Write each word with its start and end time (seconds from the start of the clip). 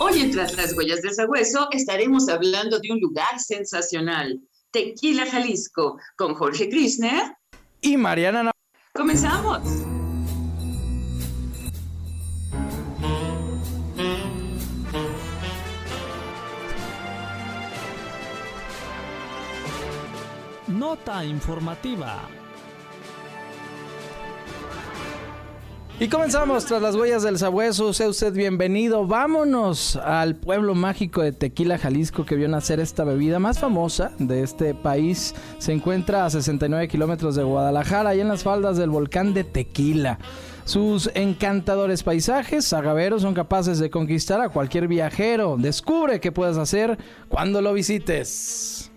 Hoy 0.00 0.20
en 0.20 0.30
Tras 0.30 0.56
las 0.56 0.76
huellas 0.76 1.02
del 1.02 1.14
sabueso 1.14 1.68
estaremos 1.72 2.28
hablando 2.28 2.78
de 2.78 2.92
un 2.92 3.00
lugar 3.00 3.38
sensacional, 3.40 4.40
Tequila, 4.70 5.26
Jalisco, 5.26 5.98
con 6.16 6.34
Jorge 6.34 6.68
Krishner 6.68 7.34
y 7.80 7.96
Mariana. 7.96 8.44
Nav- 8.44 8.52
¡Comenzamos! 8.94 9.60
Nota 20.68 21.24
informativa. 21.24 22.28
Y 26.00 26.06
comenzamos 26.06 26.64
tras 26.64 26.80
las 26.80 26.94
huellas 26.94 27.24
del 27.24 27.38
sabueso. 27.38 27.92
Sea 27.92 28.08
usted 28.08 28.32
bienvenido. 28.32 29.04
Vámonos 29.04 29.96
al 29.96 30.36
pueblo 30.36 30.76
mágico 30.76 31.22
de 31.22 31.32
Tequila, 31.32 31.76
Jalisco, 31.76 32.24
que 32.24 32.36
vio 32.36 32.46
nacer 32.48 32.78
esta 32.78 33.02
bebida 33.02 33.40
más 33.40 33.58
famosa 33.58 34.12
de 34.20 34.44
este 34.44 34.74
país. 34.74 35.34
Se 35.58 35.72
encuentra 35.72 36.24
a 36.24 36.30
69 36.30 36.86
kilómetros 36.86 37.34
de 37.34 37.42
Guadalajara 37.42 38.14
y 38.14 38.20
en 38.20 38.28
las 38.28 38.44
faldas 38.44 38.76
del 38.76 38.90
volcán 38.90 39.34
de 39.34 39.42
Tequila. 39.42 40.20
Sus 40.64 41.10
encantadores 41.14 42.04
paisajes 42.04 42.72
agaveros 42.72 43.22
son 43.22 43.34
capaces 43.34 43.80
de 43.80 43.90
conquistar 43.90 44.40
a 44.40 44.50
cualquier 44.50 44.86
viajero. 44.86 45.56
Descubre 45.58 46.20
qué 46.20 46.30
puedes 46.30 46.58
hacer 46.58 46.96
cuando 47.28 47.60
lo 47.60 47.72
visites. 47.72 48.92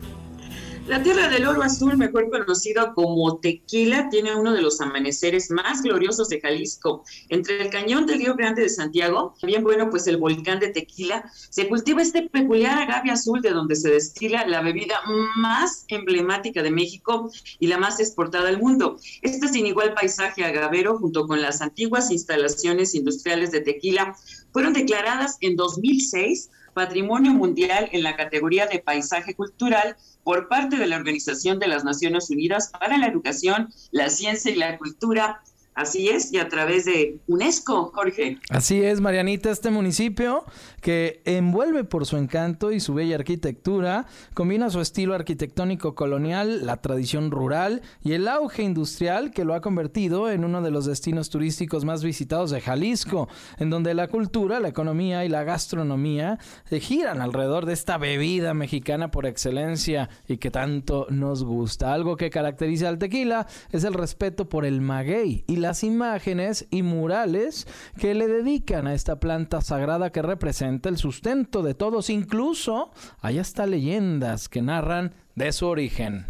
La 0.92 1.02
Tierra 1.02 1.30
del 1.30 1.48
Oro 1.48 1.64
Azul, 1.64 1.96
mejor 1.96 2.30
conocido 2.30 2.94
como 2.94 3.40
Tequila, 3.40 4.10
tiene 4.10 4.36
uno 4.36 4.52
de 4.52 4.62
los 4.62 4.82
amaneceres 4.82 5.50
más 5.50 5.84
gloriosos 5.84 6.28
de 6.28 6.42
Jalisco. 6.42 7.06
Entre 7.30 7.62
el 7.62 7.70
cañón 7.70 8.06
del 8.06 8.18
Río 8.18 8.36
Grande 8.36 8.64
de 8.64 8.70
Santiago, 8.70 9.34
bien 9.42 9.64
bueno, 9.64 9.90
pues 9.90 10.06
el 10.08 10.18
volcán 10.18 10.60
de 10.60 10.68
Tequila, 10.68 11.32
se 11.50 11.70
cultiva 11.70 12.02
este 12.02 12.24
peculiar 12.24 12.78
agave 12.78 13.10
azul 13.10 13.42
de 13.42 13.52
donde 13.52 13.78
se 13.78 13.90
destila 13.90 14.46
la 14.46 14.62
bebida 14.62 14.96
más 15.38 15.86
emblemática 15.88 16.62
de 16.62 16.72
México 16.72 17.32
y 17.58 17.68
la 17.68 17.78
más 17.78 18.02
exportada 18.02 18.50
al 18.50 18.60
mundo. 18.60 18.98
Este 19.22 19.48
sin 19.48 19.68
igual 19.68 19.94
paisaje 19.94 20.44
agavero, 20.44 20.98
junto 20.98 21.26
con 21.26 21.42
las 21.42 21.62
antiguas 21.62 22.12
instalaciones 22.12 22.96
industriales 22.96 23.52
de 23.52 23.62
Tequila, 23.62 24.14
fueron 24.52 24.74
declaradas 24.74 25.38
en 25.40 25.56
2006 25.56 26.50
Patrimonio 26.74 27.32
Mundial 27.34 27.90
en 27.92 28.04
la 28.04 28.16
categoría 28.16 28.68
de 28.68 28.80
Paisaje 28.80 29.36
Cultural 29.36 29.96
por 30.24 30.48
parte 30.48 30.78
de 30.78 30.88
la 30.88 30.98
Organización 30.98 31.60
de 31.60 31.68
las 31.68 31.84
Naciones 31.84 32.30
Unidas 32.30 32.72
para 32.80 32.98
la 32.98 33.08
Educación, 33.08 33.70
la 33.92 34.10
Ciencia 34.10 34.52
y 34.52 34.56
la 34.56 34.78
Cultura. 34.78 35.42
Así 35.74 36.10
es, 36.10 36.34
y 36.34 36.38
a 36.38 36.50
través 36.50 36.86
de 36.86 37.20
UNESCO, 37.28 37.92
Jorge. 37.94 38.38
Así 38.50 38.84
es, 38.84 39.00
Marianita, 39.00 39.50
este 39.50 39.72
municipio 39.72 40.44
que 40.82 41.22
envuelve 41.26 41.84
por 41.84 42.06
su 42.06 42.18
encanto 42.18 42.72
y 42.72 42.80
su 42.80 42.94
bella 42.94 43.16
arquitectura, 43.16 44.08
combina 44.34 44.70
su 44.70 44.82
estilo 44.82 45.14
arquitectónico 45.14 45.96
colonial, 45.96 46.66
la 46.66 46.78
tradición 46.78 47.32
rural 47.32 47.82
y 48.04 48.14
el 48.14 48.28
auge 48.28 48.64
industrial 48.64 49.32
que 49.32 49.46
lo 49.46 49.54
ha 49.54 49.62
convertido 49.62 50.30
en 50.30 50.44
uno 50.44 50.62
de 50.62 50.72
los 50.72 50.86
destinos 50.86 51.30
turísticos 51.30 51.86
más 51.86 52.04
visitados 52.04 52.52
de 52.52 52.62
Jalisco, 52.62 53.30
en 53.58 53.70
donde 53.70 53.94
la 53.94 54.08
cultura, 54.08 54.60
la 54.60 54.70
economía 54.70 55.24
y 55.24 55.30
la 55.30 55.44
gastronomía 55.44 56.40
se 56.66 56.80
giran 56.80 57.22
alrededor 57.22 57.66
de 57.66 57.74
esta 57.74 57.98
bebida 57.98 58.54
mexicana 58.54 59.12
por 59.12 59.26
excelencia 59.26 60.10
y 60.28 60.38
que 60.38 60.52
tanto 60.52 61.06
nos 61.10 61.44
gusta. 61.44 61.94
Algo 61.94 62.18
que 62.18 62.30
caracteriza 62.30 62.90
al 62.90 62.98
tequila 62.98 63.46
es 63.72 63.84
el 63.84 63.94
respeto 63.94 64.50
por 64.50 64.66
el 64.66 64.82
maguey 64.82 65.44
y 65.48 65.58
las 65.58 65.84
imágenes 65.84 66.68
y 66.72 66.82
murales 66.82 67.68
que 68.00 68.16
le 68.16 68.28
dedican 68.28 68.88
a 68.88 68.94
esta 68.94 69.20
planta 69.20 69.62
sagrada 69.62 70.12
que 70.12 70.22
representa 70.22 70.71
el 70.90 70.98
sustento 70.98 71.62
de 71.62 71.74
todos. 71.74 72.10
Incluso 72.10 72.92
hay 73.22 73.40
hasta 73.40 73.66
leyendas 73.66 74.50
que 74.50 74.62
narran 74.62 75.14
de 75.36 75.52
su 75.52 75.68
origen. 75.68 76.28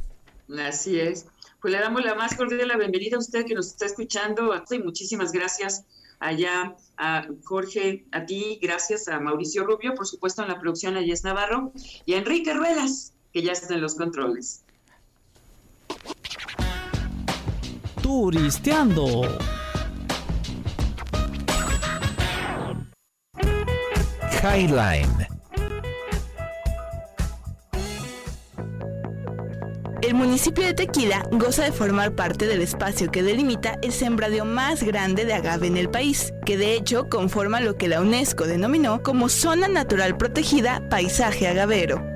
Así 0.59 1.00
es. 1.00 1.28
Pues 1.62 1.74
le 1.74 1.79
damos 1.79 2.03
la 2.03 2.16
más 2.16 2.35
cordial 2.35 2.68
la 2.68 2.78
bienvenida 2.78 3.18
a 3.18 3.19
usted 3.19 3.46
que 3.46 3.53
nos 3.53 3.68
está 3.68 3.85
escuchando. 3.85 4.52
Y 4.72 4.79
muchísimas 4.79 5.31
gracias 5.31 5.85
allá 6.19 6.75
a 6.97 7.28
Jorge, 7.44 8.06
a 8.12 8.25
ti, 8.25 8.59
gracias 8.62 9.07
a 9.07 9.19
Mauricio 9.19 9.66
Rubio, 9.66 9.94
por 9.96 10.07
supuesto 10.07 10.41
en 10.44 10.50
la 10.50 10.59
producción 10.59 10.96
a 10.96 11.02
Yes 11.02 11.23
Navarro 11.23 11.72
y 12.06 12.13
a 12.13 12.18
Enrique 12.18 12.53
Ruelas, 12.53 13.13
que 13.34 13.41
ya 13.41 13.52
está 13.52 13.73
en 13.73 13.81
los 13.81 13.96
controles. 13.96 14.63
Turisteando. 18.02 19.22
El 30.02 30.16
municipio 30.16 30.66
de 30.66 30.74
Tequila 30.74 31.24
goza 31.31 31.63
de 31.63 31.72
formar 31.72 32.16
parte 32.16 32.47
del 32.47 32.62
espacio 32.62 33.12
que 33.12 33.22
delimita 33.22 33.78
el 33.84 33.91
sembradío 33.91 34.44
más 34.44 34.81
grande 34.81 35.25
de 35.25 35.35
agave 35.35 35.68
en 35.68 35.78
el 35.78 35.91
país, 35.91 36.34
que 36.44 36.57
de 36.57 36.74
hecho 36.74 37.07
conforma 37.07 37.62
lo 37.62 37.78
que 37.78 37.88
la 37.88 38.02
UNESCO 38.02 38.47
denominó 38.47 39.03
como 39.03 39.29
Zona 39.29 39.68
Natural 39.68 40.18
Protegida 40.18 40.81
Paisaje 40.90 41.47
Agavero. 41.47 42.10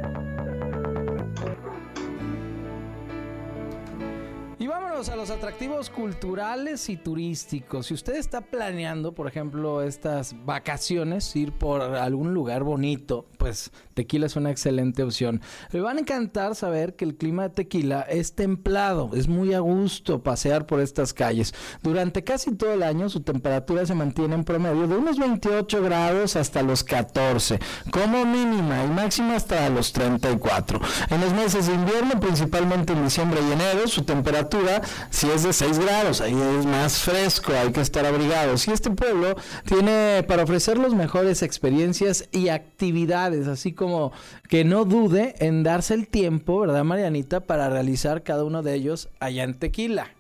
A 5.10 5.16
los 5.16 5.30
atractivos 5.30 5.90
culturales 5.90 6.90
y 6.90 6.98
turísticos. 6.98 7.88
Si 7.88 7.94
usted 7.94 8.16
está 8.16 8.42
planeando, 8.42 9.14
por 9.14 9.28
ejemplo, 9.28 9.82
estas 9.84 10.36
vacaciones, 10.46 11.36
ir 11.36 11.52
por 11.52 11.82
algún 11.82 12.34
lugar 12.34 12.64
bonito, 12.64 13.26
pues 13.46 13.72
Tequila 13.94 14.26
es 14.26 14.36
una 14.36 14.50
excelente 14.50 15.04
opción. 15.04 15.40
Le 15.70 15.80
van 15.80 15.98
a 15.98 16.00
encantar 16.00 16.56
saber 16.56 16.96
que 16.96 17.06
el 17.06 17.16
clima 17.16 17.44
de 17.44 17.50
Tequila 17.50 18.02
es 18.02 18.34
templado, 18.34 19.12
es 19.14 19.28
muy 19.28 19.54
a 19.54 19.60
gusto 19.60 20.24
pasear 20.24 20.66
por 20.66 20.80
estas 20.80 21.14
calles. 21.14 21.54
Durante 21.84 22.24
casi 22.24 22.56
todo 22.56 22.74
el 22.74 22.82
año 22.82 23.08
su 23.08 23.22
temperatura 23.22 23.86
se 23.86 23.94
mantiene 23.94 24.34
en 24.34 24.46
promedio 24.46 24.88
de 24.88 24.98
unos 24.98 25.20
28 25.20 25.84
grados 25.84 26.36
hasta 26.36 26.64
los 26.64 26.84
14, 26.84 27.60
como 27.92 28.26
mínima 28.26 28.84
y 28.84 28.88
máxima 28.88 29.36
hasta 29.36 29.70
los 29.70 29.94
34. 29.94 30.80
En 31.12 31.22
los 31.22 31.32
meses 31.34 31.68
de 31.68 31.76
invierno, 31.76 32.20
principalmente 32.20 32.94
en 32.94 33.04
diciembre 33.04 33.42
y 33.48 33.52
enero, 33.52 33.88
su 33.88 34.02
temperatura 34.06 34.82
si 35.12 35.30
es 35.30 35.44
de 35.44 35.54
6 35.54 35.78
grados, 35.78 36.20
ahí 36.20 36.34
es 36.34 36.66
más 36.66 36.98
fresco, 36.98 37.54
hay 37.54 37.72
que 37.72 37.82
estar 37.82 38.08
abrigados. 38.08 38.68
Y 38.68 38.72
este 38.72 38.90
pueblo 38.90 39.36
tiene 39.66 40.26
para 40.28 40.42
ofrecer 40.42 40.80
las 40.80 40.96
mejores 40.96 41.44
experiencias 41.44 42.28
y 42.32 42.50
actividades, 42.56 43.35
así 43.48 43.74
como 43.74 44.12
que 44.50 44.64
no 44.64 44.86
dude 44.86 45.36
en 45.40 45.64
darse 45.64 45.94
el 45.94 46.08
tiempo, 46.08 46.60
¿verdad, 46.60 46.84
Marianita?, 46.84 47.42
para 47.42 47.70
realizar 47.70 48.24
cada 48.24 48.44
uno 48.44 48.64
de 48.64 48.74
ellos 48.74 49.10
allá 49.20 49.44
en 49.44 49.54
Tequila. 49.54 50.12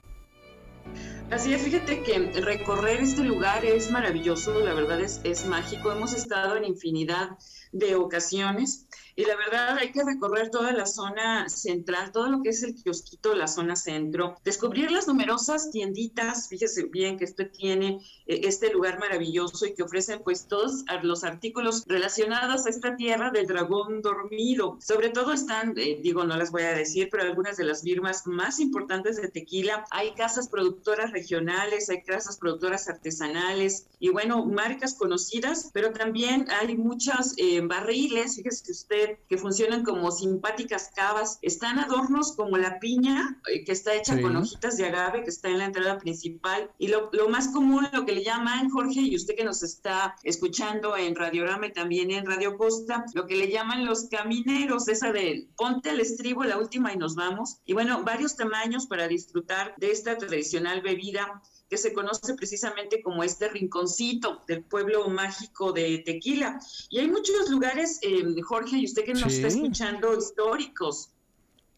Así 1.31 1.54
es, 1.54 1.64
fíjate 1.64 2.04
que 2.04 2.20
recorrer 2.42 3.02
este 3.02 3.24
lugar 3.24 3.66
es 3.66 3.90
maravilloso, 3.90 4.59
la 4.59 4.74
verdad 4.74 5.02
es, 5.02 5.22
es 5.24 5.48
mágico. 5.48 5.92
Hemos 5.92 6.14
estado 6.14 6.56
en 6.56 6.66
infinidad 6.66 7.30
de 7.72 7.96
ocasiones 7.96 8.86
y 9.15 9.23
la 9.23 9.35
verdad 9.38 9.77
hay 9.77 9.91
que 9.91 10.03
recorrer 10.03 10.50
toda 10.50 10.73
la 10.73 10.85
zona 10.85 11.47
central, 11.47 12.12
todo 12.12 12.27
lo 12.27 12.41
que 12.41 12.50
es 12.50 12.63
el 12.63 12.75
kiosquito, 12.75 13.33
la 13.33 13.47
zona 13.47 13.75
centro, 13.75 14.35
descubrir 14.44 14.91
las 14.91 15.07
numerosas 15.07 15.71
tienditas, 15.71 16.50
fíjese 16.50 16.83
bien 16.85 17.17
que 17.17 17.23
esto 17.23 17.47
tiene 17.47 18.01
eh, 18.27 18.41
este 18.44 18.71
lugar 18.73 19.00
maravilloso 19.00 19.65
y 19.65 19.73
que 19.73 19.83
ofrecen 19.83 20.21
pues 20.23 20.47
todos 20.47 20.83
los 21.03 21.23
artículos 21.23 21.85
relacionados 21.88 22.65
a 22.65 22.69
esta 22.69 22.95
tierra 22.95 23.31
del 23.31 23.47
dragón 23.47 24.01
dormido. 24.01 24.77
Sobre 24.81 25.09
todo 25.09 25.31
están, 25.31 25.73
eh, 25.77 26.00
digo, 26.01 26.25
no 26.25 26.35
las 26.35 26.51
voy 26.51 26.63
a 26.63 26.73
decir, 26.73 27.07
pero 27.09 27.23
algunas 27.23 27.57
de 27.57 27.63
las 27.63 27.83
firmas 27.83 28.27
más 28.27 28.59
importantes 28.59 29.21
de 29.21 29.29
tequila. 29.29 29.85
Hay 29.91 30.13
casas 30.15 30.50
productoras 30.50 31.12
regionales, 31.12 31.89
hay 31.89 32.03
casas 32.03 32.38
productoras 32.38 32.89
artesanales 32.89 33.88
y 34.00 34.09
bueno, 34.09 34.45
marcas 34.45 34.94
conocidas, 34.95 35.69
pero 35.73 35.91
también 35.91 36.47
hay 36.50 36.75
muchas 36.75 37.33
eh, 37.38 37.62
barriles, 37.62 38.35
fíjese 38.35 38.71
usted, 38.71 39.05
que 39.28 39.38
funcionan 39.38 39.84
como 39.84 40.12
simpáticas 40.12 40.92
cavas. 40.96 41.40
Están 41.42 41.80
adornos 41.80 42.34
como 42.36 42.57
la 42.57 42.80
piña, 42.80 43.40
eh, 43.52 43.63
que 43.63 43.72
está 43.72 43.94
hecha 43.94 44.22
con 44.22 44.36
hojitas 44.36 44.78
de 44.78 44.86
agave, 44.86 45.24
que 45.24 45.30
está 45.30 45.50
en 45.50 45.60
la 45.60 45.66
entrada 45.66 45.98
principal. 45.98 46.69
Y 46.78 46.88
lo, 46.88 47.10
lo, 47.13 47.30
más 47.30 47.50
común, 47.50 47.88
lo 47.94 48.06
que 48.06 48.13
le 48.13 48.24
llaman, 48.24 48.69
Jorge, 48.69 49.02
y 49.02 49.16
usted 49.16 49.36
que 49.36 49.44
nos 49.44 49.63
está 49.63 50.16
escuchando 50.24 50.98
en 50.98 51.16
Radiorama 51.16 51.68
y 51.68 51.74
también 51.74 52.12
en 52.12 52.25
Radio 52.25 52.57
Costa, 52.57 53.06
lo 53.13 53.25
que 53.25 53.36
le 53.36 53.50
llaman 53.50 53.86
los 53.86 54.06
camineros, 54.10 54.88
esa 54.88 55.12
de 55.12 55.48
ponte 55.56 55.90
al 55.90 56.00
estribo, 56.00 56.44
la 56.44 56.58
última 56.58 56.94
y 56.94 56.98
nos 56.98 57.16
vamos. 57.16 57.58
Y 57.66 57.74
bueno, 57.74 58.04
varios 58.04 58.36
tamaños 58.36 58.88
para 58.88 59.08
disfrutar 59.08 59.74
de 59.78 59.92
esta 59.92 60.18
tradicional 60.18 60.81
bebida 60.81 61.42
que 61.69 61.77
se 61.77 61.94
conoce 61.94 62.35
precisamente 62.35 63.01
como 63.01 63.23
este 63.23 63.50
rinconcito 63.50 64.41
del 64.47 64.63
pueblo 64.63 65.09
mágico 65.09 65.71
de 65.71 66.00
Tequila. 66.00 66.59
Y 66.89 67.00
hay 67.00 67.07
muchos 67.07 67.50
lugares, 67.50 68.00
eh, 68.03 68.23
Jorge, 68.44 68.77
y 68.77 68.85
usted 68.85 69.03
que 69.03 69.13
nos 69.13 69.33
está 69.33 69.47
escuchando, 69.47 70.15
históricos. 70.15 71.09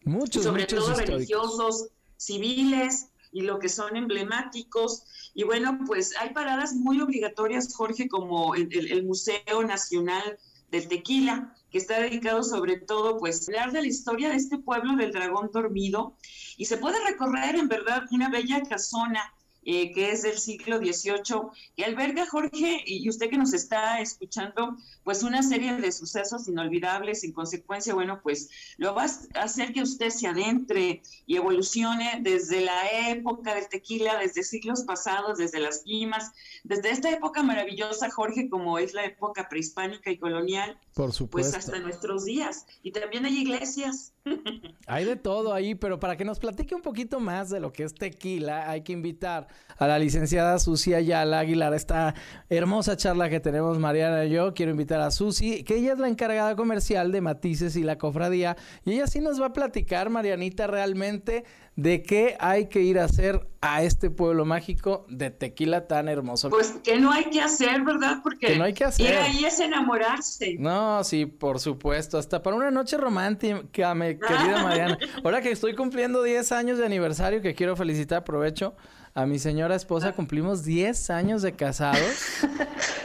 Muchos, 0.04 0.44
sobre 0.44 0.66
todo 0.66 0.94
religiosos, 0.94 1.88
civiles 2.16 3.08
y 3.32 3.42
lo 3.42 3.58
que 3.58 3.68
son 3.68 3.96
emblemáticos. 3.96 5.04
Y 5.34 5.44
bueno, 5.44 5.80
pues 5.86 6.14
hay 6.18 6.32
paradas 6.34 6.74
muy 6.74 7.00
obligatorias, 7.00 7.74
Jorge, 7.74 8.08
como 8.08 8.54
el, 8.54 8.68
el 8.72 9.04
Museo 9.04 9.62
Nacional 9.66 10.38
del 10.70 10.86
Tequila, 10.86 11.54
que 11.70 11.78
está 11.78 12.00
dedicado 12.00 12.42
sobre 12.42 12.78
todo 12.78 13.18
pues 13.18 13.48
a 13.48 13.52
hablar 13.52 13.72
de 13.72 13.82
la 13.82 13.88
historia 13.88 14.28
de 14.28 14.36
este 14.36 14.58
pueblo 14.58 14.96
del 14.96 15.12
dragón 15.12 15.50
dormido 15.52 16.14
y 16.56 16.66
se 16.66 16.76
puede 16.76 17.02
recorrer 17.06 17.56
en 17.56 17.68
verdad 17.68 18.04
una 18.10 18.28
bella 18.28 18.62
casona 18.62 19.32
eh, 19.70 19.92
que 19.92 20.12
es 20.12 20.22
del 20.22 20.38
siglo 20.38 20.78
XVIII, 20.78 21.50
que 21.76 21.84
alberga, 21.84 22.24
Jorge, 22.24 22.82
y 22.86 23.06
usted 23.06 23.28
que 23.28 23.36
nos 23.36 23.52
está 23.52 24.00
escuchando, 24.00 24.78
pues 25.04 25.22
una 25.22 25.42
serie 25.42 25.74
de 25.74 25.92
sucesos 25.92 26.48
inolvidables, 26.48 27.22
en 27.22 27.32
consecuencia, 27.32 27.92
bueno, 27.92 28.18
pues 28.22 28.48
lo 28.78 28.94
va 28.94 29.02
a 29.02 29.42
hacer 29.42 29.74
que 29.74 29.82
usted 29.82 30.08
se 30.08 30.26
adentre 30.26 31.02
y 31.26 31.36
evolucione 31.36 32.18
desde 32.22 32.62
la 32.62 33.10
época 33.10 33.54
del 33.54 33.68
tequila, 33.68 34.16
desde 34.16 34.42
siglos 34.42 34.84
pasados, 34.84 35.36
desde 35.36 35.60
las 35.60 35.84
guimas, 35.84 36.32
desde 36.64 36.88
esta 36.88 37.10
época 37.10 37.42
maravillosa, 37.42 38.08
Jorge, 38.08 38.48
como 38.48 38.78
es 38.78 38.94
la 38.94 39.04
época 39.04 39.50
prehispánica 39.50 40.10
y 40.10 40.16
colonial, 40.16 40.78
Por 40.94 41.12
supuesto. 41.12 41.52
pues 41.52 41.66
hasta 41.66 41.78
nuestros 41.80 42.24
días. 42.24 42.64
Y 42.82 42.92
también 42.92 43.26
hay 43.26 43.36
iglesias. 43.36 44.14
Hay 44.86 45.04
de 45.04 45.16
todo 45.16 45.54
ahí, 45.54 45.74
pero 45.74 45.98
para 45.98 46.16
que 46.16 46.24
nos 46.24 46.38
platique 46.38 46.74
un 46.74 46.82
poquito 46.82 47.18
más 47.18 47.48
de 47.48 47.60
lo 47.60 47.72
que 47.72 47.84
es 47.84 47.94
tequila, 47.94 48.68
hay 48.68 48.82
que 48.82 48.92
invitar 48.92 49.48
a 49.78 49.86
la 49.86 49.98
licenciada 49.98 50.58
Susi 50.58 50.94
Ayala 50.94 51.40
Aguilar. 51.40 51.72
Esta 51.72 52.14
hermosa 52.50 52.96
charla 52.96 53.30
que 53.30 53.40
tenemos 53.40 53.78
Mariana 53.78 54.24
y 54.24 54.30
yo, 54.30 54.52
quiero 54.52 54.72
invitar 54.72 55.00
a 55.00 55.10
Susi, 55.10 55.62
que 55.62 55.76
ella 55.76 55.92
es 55.92 55.98
la 55.98 56.08
encargada 56.08 56.56
comercial 56.56 57.12
de 57.12 57.20
Matices 57.20 57.76
y 57.76 57.82
la 57.82 57.96
Cofradía, 57.96 58.56
y 58.84 58.92
ella 58.92 59.06
sí 59.06 59.20
nos 59.20 59.40
va 59.40 59.46
a 59.46 59.52
platicar, 59.52 60.10
Marianita, 60.10 60.66
realmente 60.66 61.44
de 61.76 62.02
qué 62.02 62.36
hay 62.40 62.66
que 62.66 62.80
ir 62.80 62.98
a 62.98 63.04
hacer 63.04 63.46
a 63.60 63.84
este 63.84 64.10
pueblo 64.10 64.44
mágico 64.44 65.06
de 65.08 65.30
tequila 65.30 65.86
tan 65.86 66.08
hermoso. 66.08 66.50
Pues 66.50 66.74
que 66.82 66.98
no 66.98 67.12
hay 67.12 67.26
que 67.26 67.40
hacer, 67.40 67.82
¿verdad? 67.82 68.18
Porque 68.20 68.56
no 68.56 68.64
hay 68.64 68.72
que 68.72 68.82
hacer. 68.82 69.06
ir 69.06 69.16
ahí 69.16 69.44
es 69.44 69.60
enamorarse. 69.60 70.56
No, 70.58 71.04
sí, 71.04 71.24
por 71.24 71.60
supuesto. 71.60 72.18
Hasta 72.18 72.42
para 72.42 72.56
una 72.56 72.72
noche 72.72 72.96
romántica, 72.96 73.94
mi 73.94 74.18
querida 74.18 74.60
Mariana. 74.64 74.98
Ahora 75.22 75.40
que 75.40 75.52
estoy 75.52 75.76
cumpliendo 75.76 76.24
10 76.24 76.50
años 76.50 76.78
de 76.78 76.86
aniversario, 76.86 77.40
que 77.42 77.54
quiero 77.54 77.76
felicitar, 77.76 78.18
aprovecho. 78.18 78.74
A 79.14 79.26
mi 79.26 79.38
señora 79.38 79.74
esposa 79.74 80.12
cumplimos 80.12 80.64
10 80.64 81.10
años 81.10 81.42
de 81.42 81.52
casados. 81.54 82.00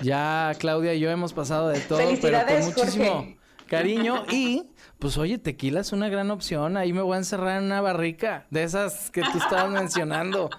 Ya 0.02 0.52
Claudia 0.60 0.94
y 0.94 1.00
yo 1.00 1.10
hemos 1.10 1.34
pasado 1.34 1.70
de 1.70 1.80
todo, 1.80 2.00
pero 2.22 2.46
con 2.46 2.60
muchísimo 2.66 3.06
Jorge. 3.14 3.38
cariño. 3.68 4.26
Y, 4.30 4.64
pues 5.00 5.18
oye, 5.18 5.38
tequila 5.38 5.80
es 5.80 5.92
una 5.92 6.10
gran 6.10 6.30
opción. 6.32 6.78
Ahí 6.78 6.94
me 6.94 7.02
voy 7.02 7.16
a 7.16 7.18
encerrar 7.20 7.58
en 7.60 7.66
una 7.66 7.82
barrica 7.82 8.46
de 8.50 8.64
esas 8.64 9.12
que 9.12 9.22
tú 9.22 9.38
estabas 9.38 9.72
mencionando. 9.72 10.50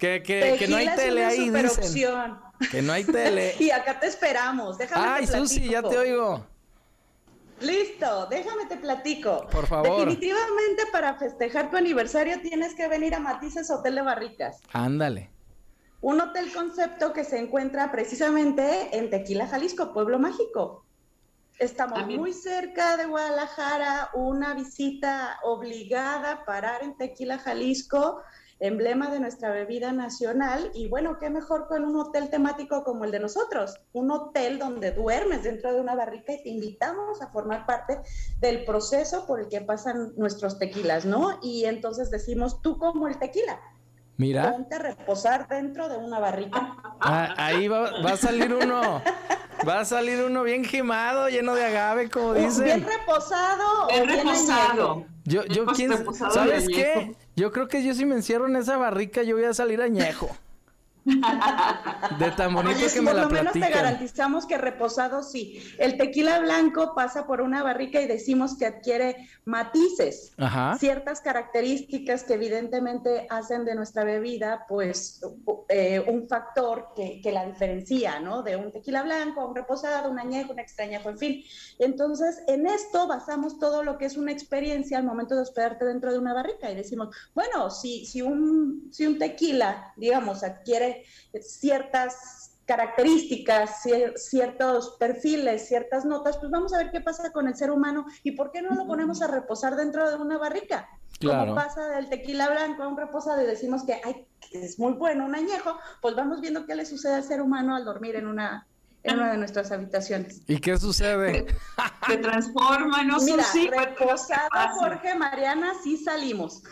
Que, 0.00 0.22
que, 0.22 0.56
que 0.58 0.66
no 0.68 0.76
hay 0.76 0.88
tele 0.96 1.20
una 1.20 1.28
ahí, 1.28 1.38
dicen. 1.50 1.68
superopción. 1.68 2.38
Que 2.70 2.82
no 2.82 2.92
hay 2.92 3.04
tele. 3.04 3.54
Y 3.60 3.70
acá 3.70 4.00
te 4.00 4.06
esperamos. 4.06 4.76
Déjame 4.78 5.06
Ay, 5.06 5.26
Susi, 5.26 5.68
ya 5.68 5.82
te 5.82 5.96
oigo. 5.96 6.44
Listo, 7.60 8.26
déjame 8.26 8.66
te 8.66 8.76
platico. 8.76 9.46
Por 9.50 9.66
favor. 9.66 10.00
Definitivamente 10.00 10.84
para 10.92 11.14
festejar 11.14 11.70
tu 11.70 11.76
aniversario 11.76 12.40
tienes 12.40 12.74
que 12.74 12.88
venir 12.88 13.14
a 13.14 13.20
Matices 13.20 13.70
Hotel 13.70 13.96
de 13.96 14.02
Barricas. 14.02 14.60
Ándale. 14.72 15.30
Un 16.00 16.20
hotel 16.20 16.52
concepto 16.52 17.12
que 17.12 17.24
se 17.24 17.38
encuentra 17.38 17.90
precisamente 17.90 18.96
en 18.96 19.08
Tequila, 19.08 19.46
Jalisco, 19.46 19.92
Pueblo 19.94 20.18
Mágico. 20.18 20.84
Estamos 21.58 22.06
muy 22.08 22.32
cerca 22.32 22.96
de 22.96 23.06
Guadalajara, 23.06 24.10
una 24.12 24.54
visita 24.54 25.38
obligada, 25.44 26.44
parar 26.44 26.82
en 26.82 26.96
Tequila, 26.96 27.38
Jalisco, 27.38 28.20
emblema 28.60 29.10
de 29.10 29.20
nuestra 29.20 29.50
bebida 29.50 29.92
nacional. 29.92 30.70
Y 30.74 30.88
bueno, 30.88 31.18
qué 31.18 31.30
mejor 31.30 31.66
con 31.68 31.84
un 31.84 31.96
hotel 31.96 32.30
temático 32.30 32.84
como 32.84 33.04
el 33.04 33.10
de 33.10 33.20
nosotros, 33.20 33.80
un 33.92 34.10
hotel 34.10 34.58
donde 34.58 34.92
duermes 34.92 35.42
dentro 35.42 35.72
de 35.72 35.80
una 35.80 35.94
barrica 35.94 36.32
y 36.32 36.42
te 36.42 36.48
invitamos 36.48 37.20
a 37.22 37.28
formar 37.28 37.66
parte 37.66 37.98
del 38.40 38.64
proceso 38.64 39.26
por 39.26 39.40
el 39.40 39.48
que 39.48 39.60
pasan 39.60 40.12
nuestros 40.16 40.58
tequilas, 40.58 41.04
¿no? 41.04 41.38
Y 41.42 41.64
entonces 41.64 42.10
decimos, 42.10 42.62
tú 42.62 42.78
como 42.78 43.08
el 43.08 43.18
tequila, 43.18 43.60
Mira. 44.16 44.52
ponte 44.52 44.76
a 44.76 44.78
reposar 44.78 45.48
dentro 45.48 45.88
de 45.88 45.96
una 45.96 46.20
barrica. 46.20 46.76
Ah, 47.00 47.34
ahí 47.36 47.66
va, 47.68 47.90
va 48.04 48.12
a 48.12 48.16
salir 48.16 48.54
uno. 48.54 49.02
Va 49.66 49.80
a 49.80 49.84
salir 49.86 50.22
uno 50.22 50.42
bien 50.42 50.62
quemado, 50.62 51.28
lleno 51.28 51.54
de 51.54 51.64
agave, 51.64 52.10
como 52.10 52.32
Bien 52.34 52.48
dicen. 52.48 52.84
reposado. 52.86 53.84
o 53.84 53.86
Bien 53.88 54.06
bien 54.06 54.18
reposado. 54.18 54.92
añejo. 54.92 55.06
Yo, 55.24 55.44
yo, 55.44 55.64
¿quién, 55.66 55.90
reposado 55.92 56.30
¿sabes 56.32 56.68
qué? 56.68 57.16
Yo 57.36 57.50
creo 57.50 57.68
que 57.68 57.82
yo 57.82 57.94
si 57.94 58.04
me 58.04 58.14
encierro 58.14 58.46
en 58.46 58.56
esa 58.56 58.76
barrica, 58.76 59.22
yo 59.22 59.36
voy 59.36 59.44
a 59.44 59.54
salir 59.54 59.82
añejo. 59.82 60.36
De 62.18 62.30
tan 62.32 62.54
bonito 62.54 62.76
Oye, 62.76 62.92
que 62.92 63.00
me 63.00 63.06
por 63.10 63.16
la 63.16 63.22
lo 63.24 63.30
menos 63.30 63.52
te 63.52 63.58
platican. 63.58 63.84
garantizamos 63.84 64.46
que 64.46 64.58
reposado 64.58 65.22
sí. 65.22 65.62
El 65.78 65.96
tequila 65.98 66.40
blanco 66.40 66.94
pasa 66.94 67.26
por 67.26 67.40
una 67.40 67.62
barrica 67.62 68.00
y 68.00 68.06
decimos 68.06 68.56
que 68.56 68.66
adquiere 68.66 69.28
matices, 69.44 70.32
Ajá. 70.38 70.76
ciertas 70.78 71.20
características 71.20 72.24
que 72.24 72.34
evidentemente 72.34 73.26
hacen 73.28 73.64
de 73.64 73.74
nuestra 73.74 74.04
bebida, 74.04 74.64
pues, 74.68 75.20
eh, 75.68 76.02
un 76.08 76.26
factor 76.28 76.88
que, 76.96 77.20
que 77.20 77.32
la 77.32 77.44
diferencia, 77.44 78.20
¿no? 78.20 78.42
De 78.42 78.56
un 78.56 78.72
tequila 78.72 79.02
blanco, 79.02 79.42
a 79.42 79.46
un 79.46 79.54
reposado, 79.54 80.10
un 80.10 80.18
añejo, 80.18 80.52
un 80.52 80.58
extrañejo, 80.58 81.10
en 81.10 81.18
fin. 81.18 81.44
Entonces, 81.78 82.42
en 82.46 82.66
esto 82.66 83.06
basamos 83.06 83.58
todo 83.58 83.82
lo 83.82 83.98
que 83.98 84.06
es 84.06 84.16
una 84.16 84.32
experiencia 84.32 84.96
al 84.98 85.04
momento 85.04 85.34
de 85.34 85.42
hospedarte 85.42 85.84
dentro 85.84 86.12
de 86.12 86.18
una 86.18 86.32
barrica 86.32 86.70
y 86.70 86.74
decimos, 86.74 87.14
bueno, 87.34 87.70
si, 87.70 88.06
si, 88.06 88.22
un, 88.22 88.88
si 88.90 89.06
un 89.06 89.18
tequila, 89.18 89.92
digamos, 89.96 90.42
adquiere 90.42 90.93
ciertas 91.40 92.50
características, 92.66 93.84
cier- 93.84 94.16
ciertos 94.16 94.96
perfiles, 94.98 95.68
ciertas 95.68 96.04
notas, 96.04 96.38
pues 96.38 96.50
vamos 96.50 96.72
a 96.72 96.78
ver 96.78 96.90
qué 96.90 97.00
pasa 97.00 97.30
con 97.30 97.46
el 97.46 97.54
ser 97.56 97.70
humano 97.70 98.06
y 98.22 98.32
por 98.32 98.52
qué 98.52 98.62
no 98.62 98.74
lo 98.74 98.86
ponemos 98.86 99.20
a 99.22 99.26
reposar 99.26 99.76
dentro 99.76 100.08
de 100.08 100.16
una 100.16 100.38
barrica. 100.38 100.88
Claro. 101.18 101.40
Como 101.40 101.54
pasa 101.54 101.86
del 101.88 102.08
tequila 102.08 102.48
blanco 102.50 102.82
a 102.82 102.88
un 102.88 102.96
reposado 102.96 103.42
y 103.42 103.46
decimos 103.46 103.84
que 103.84 104.00
ay, 104.02 104.26
es 104.52 104.78
muy 104.78 104.94
bueno, 104.94 105.26
un 105.26 105.34
añejo, 105.34 105.78
pues 106.00 106.14
vamos 106.16 106.40
viendo 106.40 106.66
qué 106.66 106.74
le 106.74 106.86
sucede 106.86 107.14
al 107.16 107.24
ser 107.24 107.40
humano 107.42 107.76
al 107.76 107.84
dormir 107.84 108.16
en 108.16 108.26
una, 108.26 108.66
en 109.02 109.16
una 109.16 109.32
de 109.32 109.38
nuestras 109.38 109.70
habitaciones. 109.70 110.40
¿Y 110.46 110.58
qué 110.58 110.76
sucede? 110.78 111.46
Se 112.06 112.16
transforma, 112.16 113.02
¿no, 113.04 113.18
Mira, 113.20 113.44
Fácil. 113.44 113.70
Jorge, 114.78 115.14
Mariana, 115.14 115.72
sí 115.82 115.96
salimos. 115.98 116.62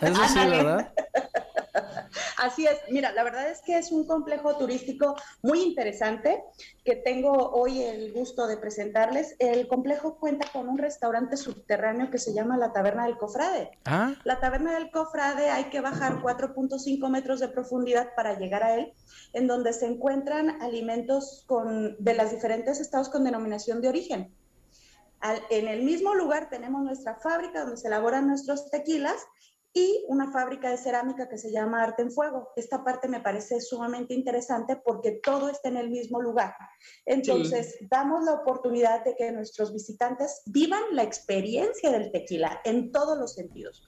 Eso 0.00 0.24
sí, 0.28 0.38
¿verdad? 0.38 0.92
Así 2.42 2.66
es, 2.66 2.76
mira, 2.90 3.12
la 3.12 3.22
verdad 3.22 3.48
es 3.48 3.60
que 3.62 3.78
es 3.78 3.92
un 3.92 4.04
complejo 4.04 4.56
turístico 4.56 5.14
muy 5.42 5.62
interesante 5.62 6.42
que 6.84 6.96
tengo 6.96 7.30
hoy 7.52 7.82
el 7.82 8.12
gusto 8.12 8.48
de 8.48 8.56
presentarles. 8.56 9.36
El 9.38 9.68
complejo 9.68 10.18
cuenta 10.18 10.48
con 10.52 10.68
un 10.68 10.76
restaurante 10.76 11.36
subterráneo 11.36 12.10
que 12.10 12.18
se 12.18 12.34
llama 12.34 12.56
la 12.58 12.72
Taberna 12.72 13.06
del 13.06 13.16
Cofrade. 13.16 13.70
Ah, 13.84 14.14
La 14.24 14.40
Taberna 14.40 14.74
del 14.74 14.90
Cofrade 14.90 15.50
hay 15.50 15.64
que 15.70 15.80
bajar 15.80 16.20
4.5 16.20 17.08
metros 17.08 17.38
de 17.38 17.46
profundidad 17.46 18.08
para 18.16 18.36
llegar 18.36 18.64
a 18.64 18.74
él, 18.74 18.92
en 19.34 19.46
donde 19.46 19.72
se 19.72 19.86
encuentran 19.86 20.60
alimentos 20.62 21.44
con, 21.46 21.94
de 22.02 22.14
los 22.14 22.32
diferentes 22.32 22.80
estados 22.80 23.08
con 23.08 23.22
denominación 23.22 23.80
de 23.80 23.88
origen. 23.88 24.34
Al- 25.20 25.42
en 25.50 25.68
el 25.68 25.84
mismo 25.84 26.14
lugar 26.16 26.50
tenemos 26.50 26.82
nuestra 26.82 27.14
fábrica 27.20 27.60
donde 27.60 27.76
se 27.76 27.86
elaboran 27.86 28.26
nuestros 28.26 28.68
tequilas 28.68 29.14
y 29.74 30.04
una 30.08 30.30
fábrica 30.30 30.70
de 30.70 30.76
cerámica 30.76 31.28
que 31.28 31.38
se 31.38 31.50
llama 31.50 31.82
Arte 31.82 32.02
en 32.02 32.10
Fuego. 32.10 32.52
Esta 32.56 32.84
parte 32.84 33.08
me 33.08 33.20
parece 33.20 33.60
sumamente 33.60 34.12
interesante 34.12 34.76
porque 34.76 35.20
todo 35.22 35.48
está 35.48 35.68
en 35.68 35.78
el 35.78 35.90
mismo 35.90 36.20
lugar. 36.20 36.54
Entonces, 37.06 37.78
damos 37.90 38.24
la 38.24 38.34
oportunidad 38.34 39.04
de 39.04 39.16
que 39.16 39.32
nuestros 39.32 39.72
visitantes 39.72 40.42
vivan 40.46 40.82
la 40.92 41.02
experiencia 41.02 41.90
del 41.90 42.12
tequila 42.12 42.60
en 42.64 42.92
todos 42.92 43.18
los 43.18 43.34
sentidos. 43.34 43.86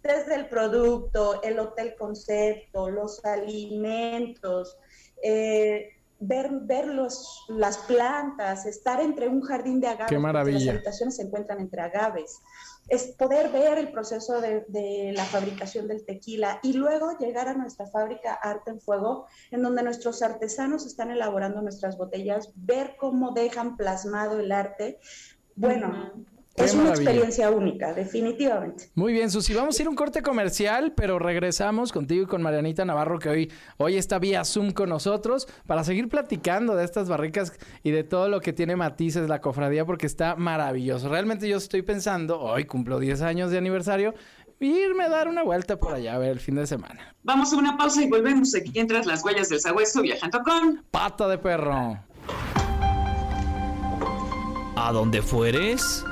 desde 0.00 0.36
el 0.36 0.48
producto, 0.48 1.42
el 1.42 1.58
hotel 1.58 1.96
concepto, 1.96 2.88
los 2.88 3.22
alimentos, 3.24 4.78
eh, 5.22 5.97
ver, 6.20 6.50
ver 6.62 6.86
los, 6.88 7.44
las 7.48 7.78
plantas, 7.78 8.66
estar 8.66 9.00
entre 9.00 9.28
un 9.28 9.40
jardín 9.42 9.80
de 9.80 9.88
agaves. 9.88 10.08
Qué 10.08 10.18
maravilla. 10.18 10.58
Las 10.58 10.74
habitaciones 10.74 11.16
se 11.16 11.22
encuentran 11.22 11.60
entre 11.60 11.82
agaves. 11.82 12.40
Es 12.88 13.14
poder 13.18 13.50
ver 13.50 13.78
el 13.78 13.92
proceso 13.92 14.40
de, 14.40 14.64
de, 14.68 15.12
la 15.14 15.24
fabricación 15.24 15.88
del 15.88 16.04
tequila 16.04 16.58
y 16.62 16.72
luego 16.72 17.18
llegar 17.18 17.48
a 17.48 17.54
nuestra 17.54 17.86
fábrica 17.86 18.34
Arte 18.34 18.70
en 18.70 18.80
Fuego, 18.80 19.26
en 19.50 19.62
donde 19.62 19.82
nuestros 19.82 20.22
artesanos 20.22 20.86
están 20.86 21.10
elaborando 21.10 21.60
nuestras 21.60 21.98
botellas, 21.98 22.50
ver 22.56 22.96
cómo 22.98 23.32
dejan 23.32 23.76
plasmado 23.76 24.40
el 24.40 24.52
arte. 24.52 24.98
Bueno, 25.54 25.88
uh 25.88 26.18
-huh. 26.18 26.37
Es 26.58 26.74
una 26.74 26.90
experiencia 26.90 27.50
única, 27.50 27.92
definitivamente. 27.94 28.90
Muy 28.94 29.12
bien, 29.12 29.30
Susi. 29.30 29.54
Vamos 29.54 29.78
a 29.78 29.82
ir 29.82 29.86
a 29.86 29.90
un 29.90 29.96
corte 29.96 30.22
comercial, 30.22 30.92
pero 30.96 31.18
regresamos 31.18 31.92
contigo 31.92 32.24
y 32.24 32.26
con 32.26 32.42
Marianita 32.42 32.84
Navarro, 32.84 33.18
que 33.20 33.28
hoy, 33.28 33.52
hoy 33.76 33.96
está 33.96 34.18
vía 34.18 34.44
Zoom 34.44 34.72
con 34.72 34.88
nosotros, 34.88 35.46
para 35.66 35.84
seguir 35.84 36.08
platicando 36.08 36.74
de 36.74 36.84
estas 36.84 37.08
barricas 37.08 37.52
y 37.84 37.92
de 37.92 38.02
todo 38.02 38.28
lo 38.28 38.40
que 38.40 38.52
tiene 38.52 38.74
matices 38.74 39.28
la 39.28 39.40
cofradía, 39.40 39.86
porque 39.86 40.06
está 40.06 40.34
maravilloso. 40.34 41.08
Realmente 41.08 41.48
yo 41.48 41.58
estoy 41.58 41.82
pensando, 41.82 42.40
hoy 42.40 42.64
cumplo 42.64 42.98
10 42.98 43.22
años 43.22 43.50
de 43.52 43.58
aniversario, 43.58 44.14
irme 44.58 45.04
a 45.04 45.08
dar 45.08 45.28
una 45.28 45.44
vuelta 45.44 45.78
por 45.78 45.94
allá 45.94 46.14
a 46.14 46.18
ver 46.18 46.30
el 46.32 46.40
fin 46.40 46.56
de 46.56 46.66
semana. 46.66 47.14
Vamos 47.22 47.52
a 47.52 47.56
una 47.56 47.76
pausa 47.76 48.02
y 48.02 48.08
volvemos 48.08 48.54
aquí 48.56 48.78
entras 48.78 49.06
las 49.06 49.24
huellas 49.24 49.48
del 49.48 49.60
sabueso 49.60 50.02
viajando 50.02 50.42
con 50.42 50.84
Pata 50.90 51.28
de 51.28 51.38
perro. 51.38 51.98
¿A 54.76 54.92
dónde 54.92 55.22
fueres? 55.22 56.04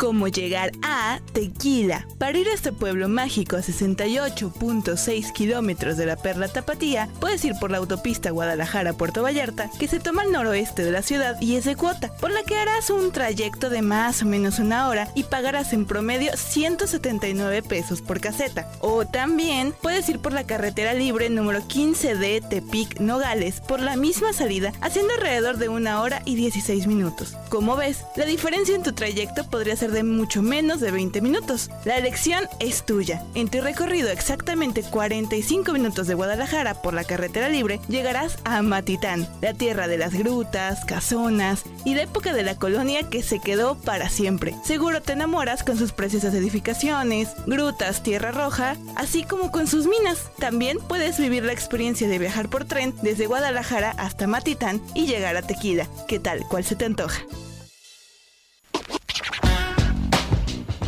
Cómo 0.00 0.28
llegar 0.28 0.72
a 0.82 1.20
Tequila. 1.34 2.06
Para 2.18 2.38
ir 2.38 2.48
a 2.48 2.54
este 2.54 2.72
pueblo 2.72 3.06
mágico 3.06 3.56
a 3.56 3.60
68.6 3.60 5.32
kilómetros 5.34 5.98
de 5.98 6.06
la 6.06 6.16
Perla 6.16 6.48
Tapatía, 6.48 7.10
puedes 7.20 7.44
ir 7.44 7.52
por 7.60 7.70
la 7.70 7.76
autopista 7.76 8.30
Guadalajara-Puerto 8.30 9.22
Vallarta, 9.22 9.70
que 9.78 9.88
se 9.88 10.00
toma 10.00 10.22
al 10.22 10.32
noroeste 10.32 10.84
de 10.84 10.90
la 10.90 11.02
ciudad 11.02 11.38
y 11.42 11.56
es 11.56 11.66
de 11.66 11.76
cuota, 11.76 12.10
por 12.18 12.30
la 12.30 12.42
que 12.44 12.56
harás 12.56 12.88
un 12.88 13.12
trayecto 13.12 13.68
de 13.68 13.82
más 13.82 14.22
o 14.22 14.24
menos 14.24 14.58
una 14.58 14.88
hora 14.88 15.06
y 15.14 15.24
pagarás 15.24 15.74
en 15.74 15.84
promedio 15.84 16.34
179 16.34 17.62
pesos 17.62 18.00
por 18.00 18.20
caseta. 18.20 18.72
O 18.80 19.04
también 19.04 19.74
puedes 19.82 20.08
ir 20.08 20.18
por 20.18 20.32
la 20.32 20.46
carretera 20.46 20.94
libre 20.94 21.28
número 21.28 21.60
15D 21.60 22.48
Tepic 22.48 23.00
Nogales 23.00 23.60
por 23.60 23.80
la 23.80 23.96
misma 23.96 24.32
salida, 24.32 24.72
haciendo 24.80 25.12
alrededor 25.12 25.58
de 25.58 25.68
una 25.68 26.00
hora 26.00 26.22
y 26.24 26.36
16 26.36 26.86
minutos. 26.86 27.36
Como 27.50 27.76
ves, 27.76 28.06
la 28.16 28.24
diferencia 28.24 28.74
en 28.74 28.82
tu 28.82 28.94
trayecto 28.94 29.44
podría 29.44 29.76
ser 29.76 29.89
de 29.90 30.02
mucho 30.02 30.42
menos 30.42 30.80
de 30.80 30.90
20 30.90 31.20
minutos. 31.20 31.70
La 31.84 31.96
elección 31.96 32.46
es 32.58 32.84
tuya. 32.84 33.24
En 33.34 33.48
tu 33.48 33.60
recorrido 33.60 34.08
exactamente 34.10 34.82
45 34.82 35.72
minutos 35.72 36.06
de 36.06 36.14
Guadalajara 36.14 36.80
por 36.82 36.94
la 36.94 37.04
carretera 37.04 37.48
libre, 37.48 37.80
llegarás 37.88 38.38
a 38.44 38.62
Matitán, 38.62 39.28
la 39.40 39.54
tierra 39.54 39.88
de 39.88 39.98
las 39.98 40.14
grutas, 40.14 40.84
casonas 40.84 41.64
y 41.84 41.94
la 41.94 42.02
época 42.02 42.32
de 42.32 42.42
la 42.42 42.56
colonia 42.56 43.08
que 43.08 43.22
se 43.22 43.40
quedó 43.40 43.76
para 43.76 44.08
siempre. 44.08 44.54
Seguro 44.64 45.02
te 45.02 45.12
enamoras 45.12 45.62
con 45.62 45.76
sus 45.76 45.92
preciosas 45.92 46.34
edificaciones, 46.34 47.30
grutas, 47.46 48.02
tierra 48.02 48.30
roja, 48.30 48.76
así 48.96 49.24
como 49.24 49.50
con 49.50 49.66
sus 49.66 49.86
minas. 49.86 50.30
También 50.38 50.78
puedes 50.78 51.18
vivir 51.18 51.44
la 51.44 51.52
experiencia 51.52 52.08
de 52.08 52.18
viajar 52.18 52.48
por 52.48 52.64
tren 52.64 52.94
desde 53.02 53.26
Guadalajara 53.26 53.90
hasta 53.98 54.26
Matitán 54.26 54.80
y 54.94 55.06
llegar 55.06 55.36
a 55.36 55.42
Tequila. 55.42 55.88
¿Qué 56.08 56.18
tal? 56.18 56.44
¿Cuál 56.48 56.64
se 56.64 56.76
te 56.76 56.84
antoja? 56.84 57.20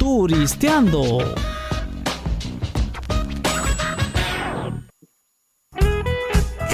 Turisteando. 0.03 1.21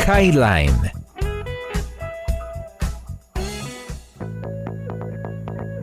Highline. 0.07 0.73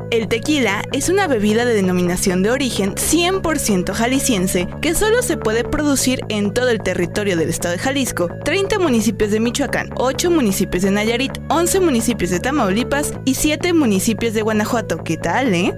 El 0.09 0.27
tequila 0.27 0.81
es 0.91 1.09
una 1.09 1.27
bebida 1.27 1.65
de 1.65 1.75
denominación 1.75 2.41
de 2.41 2.49
origen 2.49 2.95
100% 2.95 3.93
jalisciense 3.93 4.67
que 4.81 4.95
solo 4.95 5.21
se 5.21 5.37
puede 5.37 5.63
producir 5.63 6.21
en 6.29 6.51
todo 6.51 6.69
el 6.69 6.81
territorio 6.81 7.37
del 7.37 7.49
estado 7.49 7.73
de 7.73 7.79
Jalisco, 7.79 8.27
30 8.43 8.79
municipios 8.79 9.29
de 9.29 9.39
Michoacán, 9.39 9.91
8 9.97 10.31
municipios 10.31 10.81
de 10.81 10.89
Nayarit, 10.89 11.33
11 11.49 11.79
municipios 11.81 12.31
de 12.31 12.39
Tamaulipas 12.39 13.13
y 13.23 13.35
7 13.35 13.71
municipios 13.73 14.33
de 14.33 14.41
Guanajuato. 14.41 15.03
¿Qué 15.03 15.17
tal, 15.17 15.53
eh? 15.53 15.77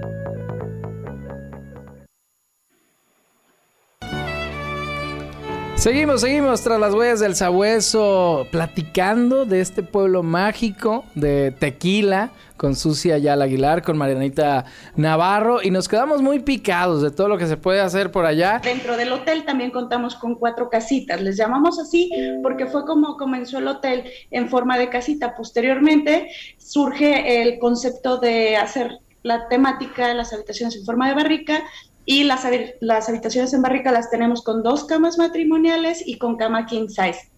Seguimos, 5.88 6.20
seguimos 6.20 6.60
tras 6.60 6.78
las 6.78 6.92
huellas 6.92 7.18
del 7.18 7.34
sabueso, 7.34 8.46
platicando 8.50 9.46
de 9.46 9.62
este 9.62 9.82
pueblo 9.82 10.22
mágico 10.22 11.06
de 11.14 11.50
Tequila, 11.50 12.28
con 12.58 12.76
Susi 12.76 13.10
Ayala 13.10 13.46
Aguilar, 13.46 13.82
con 13.82 13.96
Marianita 13.96 14.66
Navarro, 14.96 15.62
y 15.62 15.70
nos 15.70 15.88
quedamos 15.88 16.20
muy 16.20 16.40
picados 16.40 17.00
de 17.00 17.10
todo 17.10 17.28
lo 17.28 17.38
que 17.38 17.46
se 17.46 17.56
puede 17.56 17.80
hacer 17.80 18.12
por 18.12 18.26
allá. 18.26 18.60
Dentro 18.62 18.98
del 18.98 19.10
hotel 19.10 19.46
también 19.46 19.70
contamos 19.70 20.14
con 20.14 20.34
cuatro 20.34 20.68
casitas, 20.68 21.22
les 21.22 21.38
llamamos 21.38 21.78
así 21.78 22.10
porque 22.42 22.66
fue 22.66 22.84
como 22.84 23.16
comenzó 23.16 23.56
el 23.56 23.68
hotel 23.68 24.04
en 24.30 24.50
forma 24.50 24.76
de 24.76 24.90
casita. 24.90 25.34
Posteriormente 25.34 26.28
surge 26.58 27.40
el 27.40 27.58
concepto 27.58 28.18
de 28.18 28.58
hacer 28.58 28.98
la 29.22 29.48
temática 29.48 30.08
de 30.08 30.14
las 30.14 30.34
habitaciones 30.34 30.76
en 30.76 30.84
forma 30.84 31.08
de 31.08 31.14
barrica 31.14 31.62
y 32.10 32.24
las, 32.24 32.42
las 32.80 33.06
habitaciones 33.10 33.52
en 33.52 33.60
barrica 33.60 33.92
las 33.92 34.08
tenemos 34.08 34.40
con 34.40 34.62
dos 34.62 34.86
camas 34.86 35.18
matrimoniales 35.18 36.02
y 36.06 36.16
con 36.16 36.38
cama 36.38 36.64
king 36.64 36.88
size. 36.88 37.30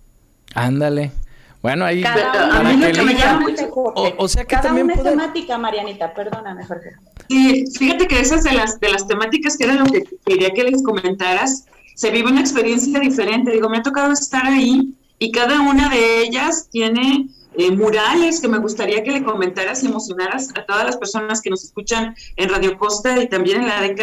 Ándale. 0.54 1.10
Bueno, 1.60 1.84
ahí 1.84 2.04
Cada 2.04 2.60
a 2.60 2.62
mí 2.62 2.76
lo 2.76 2.92
que 2.92 3.02
me 3.02 3.14
llama 3.14 3.40
mucho 3.40 3.68
o, 3.74 4.12
o, 4.16 4.28
sea 4.28 4.44
que 4.44 4.54
Cada 4.54 4.68
también 4.68 4.86
una 4.86 4.94
puede... 4.94 5.08
es 5.08 5.16
temática, 5.16 5.58
Marianita, 5.58 6.14
perdóname, 6.14 6.64
Jorge. 6.64 6.92
Y 7.26 7.66
fíjate 7.66 8.06
que 8.06 8.20
esas 8.20 8.44
de 8.44 8.52
las, 8.52 8.78
de 8.78 8.90
las 8.90 9.08
temáticas 9.08 9.56
que 9.56 9.64
era 9.64 9.74
lo 9.74 9.86
que 9.86 10.04
quería 10.24 10.50
que 10.50 10.62
les 10.62 10.84
comentaras, 10.84 11.66
se 11.96 12.12
vive 12.12 12.30
una 12.30 12.40
experiencia 12.40 13.00
diferente. 13.00 13.50
Digo, 13.50 13.68
me 13.68 13.78
ha 13.78 13.82
tocado 13.82 14.12
estar 14.12 14.46
ahí 14.46 14.94
y 15.18 15.32
cada 15.32 15.62
una 15.62 15.88
de 15.88 16.22
ellas 16.22 16.68
tiene 16.70 17.26
eh, 17.58 17.72
murales 17.72 18.40
que 18.40 18.46
me 18.46 18.58
gustaría 18.58 19.02
que 19.02 19.10
le 19.10 19.24
comentaras 19.24 19.82
y 19.82 19.86
emocionaras 19.86 20.50
a 20.54 20.64
todas 20.64 20.84
las 20.84 20.96
personas 20.96 21.42
que 21.42 21.50
nos 21.50 21.64
escuchan 21.64 22.14
en 22.36 22.48
Radio 22.48 22.78
Costa 22.78 23.20
y 23.20 23.28
también 23.28 23.62
en 23.62 23.66
la 23.66 23.78
ADK, 23.80 24.00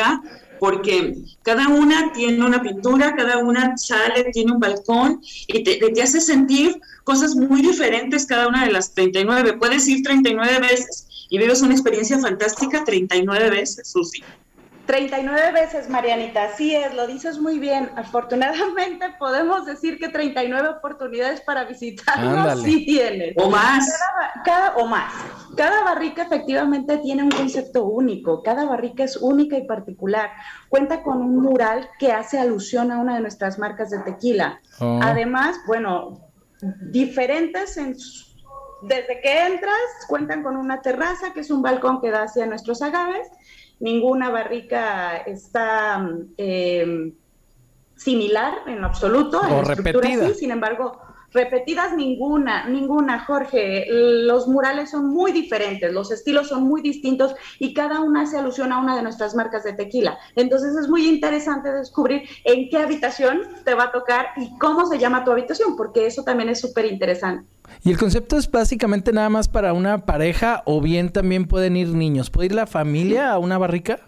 porque 0.60 1.16
cada 1.44 1.68
una 1.68 2.12
tiene 2.14 2.46
una 2.46 2.62
pintura, 2.62 3.16
cada 3.16 3.38
una 3.38 3.78
sale, 3.78 4.26
tiene 4.32 4.54
un 4.54 4.60
balcón 4.60 5.22
y 5.48 5.64
te, 5.64 6.02
hace 6.02 6.22
sentir 6.22 6.80
cosas 7.04 7.36
muy 7.36 7.62
diferentes 7.62 8.26
cada 8.26 8.48
una 8.48 8.66
de 8.66 8.72
las 8.72 8.94
39. 8.94 9.54
Puedes 9.54 9.88
ir 9.88 10.04
39 10.04 10.60
veces 10.60 11.28
y 11.30 11.38
vives 11.38 11.62
una 11.62 11.74
experiencia 11.74 12.20
fantástica 12.20 12.84
39 12.84 13.50
veces, 13.50 13.90
Susi. 13.90 14.24
39 14.88 15.51
veces, 15.51 15.89
Marianita, 15.89 16.46
así 16.46 16.74
es, 16.74 16.94
lo 16.94 17.06
dices 17.06 17.39
muy 17.39 17.60
bien. 17.60 17.91
Afortunadamente 17.98 19.13
podemos 19.20 19.65
decir 19.65 20.00
que 20.00 20.08
39 20.08 20.70
oportunidades 20.70 21.41
para 21.41 21.65
visitarnos 21.65 22.34
Ándale. 22.34 22.63
sí 22.63 22.86
tienes. 22.86 23.36
O 23.38 23.50
más. 23.50 23.86
Cada, 23.86 24.44
cada, 24.44 24.75
o 24.77 24.88
más. 24.88 25.13
Cada 25.56 25.84
barrica 25.84 26.24
efectivamente 26.24 26.98
tiene 27.00 27.24
un 27.24 27.32
concepto 27.32 27.86
único, 27.86 28.41
cada 28.41 28.65
barrica 28.65 29.03
es 29.03 29.17
única 29.17 29.58
y 29.58 29.67
particular. 29.67 30.32
Cuenta 30.70 31.03
con 31.03 31.22
un 31.22 31.38
mural 31.38 31.89
que 32.00 32.13
hace 32.13 32.39
alusión 32.39 32.91
a 32.91 33.00
una 33.00 33.15
de 33.15 33.22
nuestras 33.22 33.60
marcas 33.60 33.89
de 33.89 34.00
tequila. 34.00 34.62
Oh. 34.79 35.00
Además, 35.03 35.58
bueno, 35.67 36.22
diferentes 36.62 37.77
en 37.77 37.96
desde 38.82 39.22
que 39.22 39.46
entras, 39.46 39.75
cuentan 40.08 40.44
con 40.44 40.56
una 40.56 40.82
terraza, 40.82 41.34
que 41.34 41.39
es 41.39 41.50
un 41.50 41.62
balcón 41.62 42.00
que 42.00 42.12
da 42.12 42.24
hacia 42.24 42.46
nuestros 42.46 42.82
agaves. 42.82 43.27
Ninguna 43.80 44.30
barrica 44.30 45.18
está 45.18 46.10
eh, 46.38 47.14
similar 47.96 48.60
en 48.68 48.84
absoluto. 48.84 49.40
O 49.42 49.60
en 49.60 49.66
repetida. 49.66 50.28
Sí, 50.30 50.34
sin 50.36 50.52
embargo, 50.52 51.02
repetidas 51.34 51.96
ninguna, 51.96 52.68
ninguna, 52.68 53.26
Jorge. 53.26 53.86
Los 53.90 54.48
murales 54.48 54.92
son 54.92 55.10
muy 55.10 55.32
diferentes, 55.32 55.92
los 55.94 56.12
estilos 56.12 56.48
son 56.48 56.64
muy 56.64 56.82
distintos 56.82 57.36
y 57.60 57.74
cada 57.74 58.02
una 58.02 58.22
hace 58.22 58.38
alusión 58.38 58.72
a 58.72 58.80
una 58.80 58.96
de 58.96 59.04
nuestras 59.04 59.36
marcas 59.36 59.64
de 59.64 59.74
tequila. 59.74 60.18
Entonces 60.36 60.76
es 60.76 60.88
muy 60.88 61.08
interesante 61.08 61.72
descubrir 61.72 62.24
en 62.44 62.70
qué 62.70 62.78
habitación 62.78 63.42
te 63.64 63.74
va 63.74 63.86
a 63.86 63.92
tocar 63.92 64.28
y 64.38 64.58
cómo 64.58 64.86
se 64.86 65.00
llama 65.00 65.24
tu 65.24 65.32
habitación, 65.32 65.76
porque 65.76 66.06
eso 66.06 66.24
también 66.24 66.50
es 66.50 66.60
súper 66.60 66.86
interesante. 66.86 67.48
¿Y 67.84 67.92
el 67.92 67.98
concepto 67.98 68.38
es 68.38 68.50
básicamente 68.50 69.12
nada 69.12 69.30
más 69.30 69.48
para 69.48 69.74
una 69.74 70.06
pareja 70.06 70.64
o 70.66 70.82
bien 70.82 71.12
también 71.12 71.48
pueden 71.48 71.76
ir 71.76 71.90
niños? 71.90 72.30
¿Puede 72.30 72.48
ir 72.48 72.56
la 72.56 72.66
familia 72.66 73.32
a 73.32 73.40
una 73.40 73.58
barrica? 73.58 74.00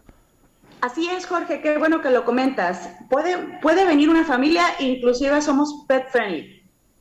Así 0.81 1.09
es, 1.09 1.25
Jorge, 1.25 1.59
qué 1.61 1.77
bueno 1.77 2.01
que 2.01 2.09
lo 2.09 2.23
comentas. 2.23 2.89
Puede, 3.09 3.59
puede 3.61 3.85
venir 3.85 4.09
una 4.09 4.23
familia, 4.23 4.63
inclusive 4.79 5.41
somos 5.41 5.83
pet 5.89 6.07
friendly. 6.09 6.58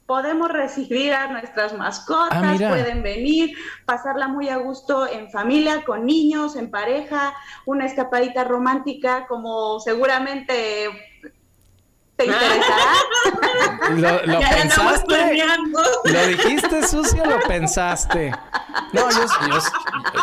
Podemos 0.08 0.48
recibir 0.50 1.12
a 1.12 1.30
nuestras 1.30 1.74
mascotas, 1.74 2.62
Ah, 2.62 2.68
pueden 2.70 3.02
venir, 3.02 3.54
pasarla 3.84 4.26
muy 4.26 4.48
a 4.48 4.56
gusto 4.56 5.06
en 5.06 5.30
familia, 5.30 5.84
con 5.84 6.06
niños, 6.06 6.56
en 6.56 6.70
pareja, 6.70 7.34
una 7.66 7.84
escapadita 7.84 8.42
romántica, 8.44 9.26
como 9.28 9.78
seguramente 9.80 10.88
te 12.16 12.24
interesará. 12.24 12.94
¿Lo, 14.24 14.40
pensaste? 14.40 15.42
¿Lo 16.04 16.26
dijiste 16.26 16.86
sucio 16.86 17.22
o 17.22 17.26
lo 17.26 17.40
pensaste? 17.40 18.32
No, 18.94 19.10
yo, 19.10 19.26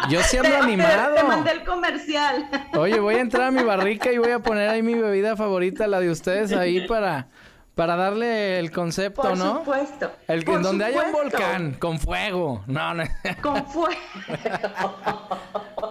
yo, 0.09 0.19
ando 0.19 0.41
Te- 0.41 0.49
te- 0.49 0.55
animado. 0.55 1.13
Te, 1.13 1.23
mandé 1.23 1.51
el 1.51 1.63
comercial. 1.63 2.49
Oye, 2.75 2.99
voy 2.99 3.15
a 3.15 3.21
entrar 3.21 3.49
a 3.49 3.51
mi 3.51 3.61
barrica 3.61 4.11
y 4.11 4.17
voy 4.17 4.31
a 4.31 4.39
poner 4.39 4.67
ahí 4.67 4.81
mi 4.81 4.95
bebida 4.95 5.35
favorita, 5.37 5.85
la 5.85 5.99
de 5.99 6.09
ustedes, 6.09 6.53
ahí 6.53 6.87
para, 6.87 7.27
para 7.75 7.95
darle 7.97 8.57
el 8.59 8.71
concepto, 8.71 9.21
Por 9.21 9.37
¿no? 9.37 9.59
supuesto. 9.59 10.11
El, 10.27 10.43
por 10.45 10.55
en 10.55 10.61
donde 10.63 10.85
haya 10.85 10.99
un 11.01 11.05
supuesto. 11.11 11.37
volcán 11.37 11.73
con 11.73 11.99
fuego. 11.99 12.63
No, 12.67 12.93
no, 12.93 13.03
Con 13.41 13.65
fuego. 13.67 13.99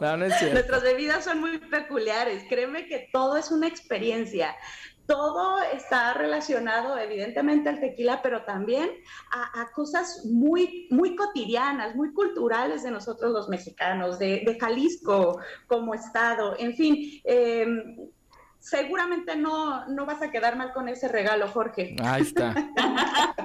no, 0.01 0.17
no 0.17 0.25
es 0.25 0.35
cierto. 0.39 0.55
Nuestras 0.55 0.83
bebidas 0.83 1.25
son 1.25 1.41
muy 1.41 1.59
peculiares. 1.59 2.45
Créeme 2.49 2.87
que 2.87 3.09
todo 3.13 3.37
es 3.37 3.51
una 3.51 3.69
experiencia. 3.69 4.55
Todo 5.07 5.59
está 5.75 6.15
relacionado, 6.15 6.97
evidentemente, 6.97 7.69
al 7.69 7.79
tequila, 7.79 8.23
pero 8.23 8.45
también 8.45 8.89
a, 9.31 9.61
a 9.61 9.71
cosas 9.73 10.23
muy, 10.25 10.89
muy 10.91 11.15
cotidianas, 11.15 11.95
muy 11.95 12.15
culturales 12.15 12.83
de 12.83 12.91
nosotros 12.91 13.31
los 13.31 13.51
mexicanos, 13.51 14.19
de, 14.19 14.43
de 14.47 14.59
Jalisco 14.59 15.41
como 15.67 15.93
estado. 15.93 16.57
En 16.59 16.75
fin, 16.75 17.21
eh, 17.25 17.67
seguramente 18.65 19.37
no, 19.37 19.87
no 19.89 20.07
vas 20.07 20.23
a 20.23 20.31
quedar 20.31 20.57
mal 20.57 20.73
con 20.73 20.89
ese 20.89 21.07
regalo, 21.09 21.49
Jorge. 21.49 21.95
Ahí 22.03 22.23
está. 22.23 22.55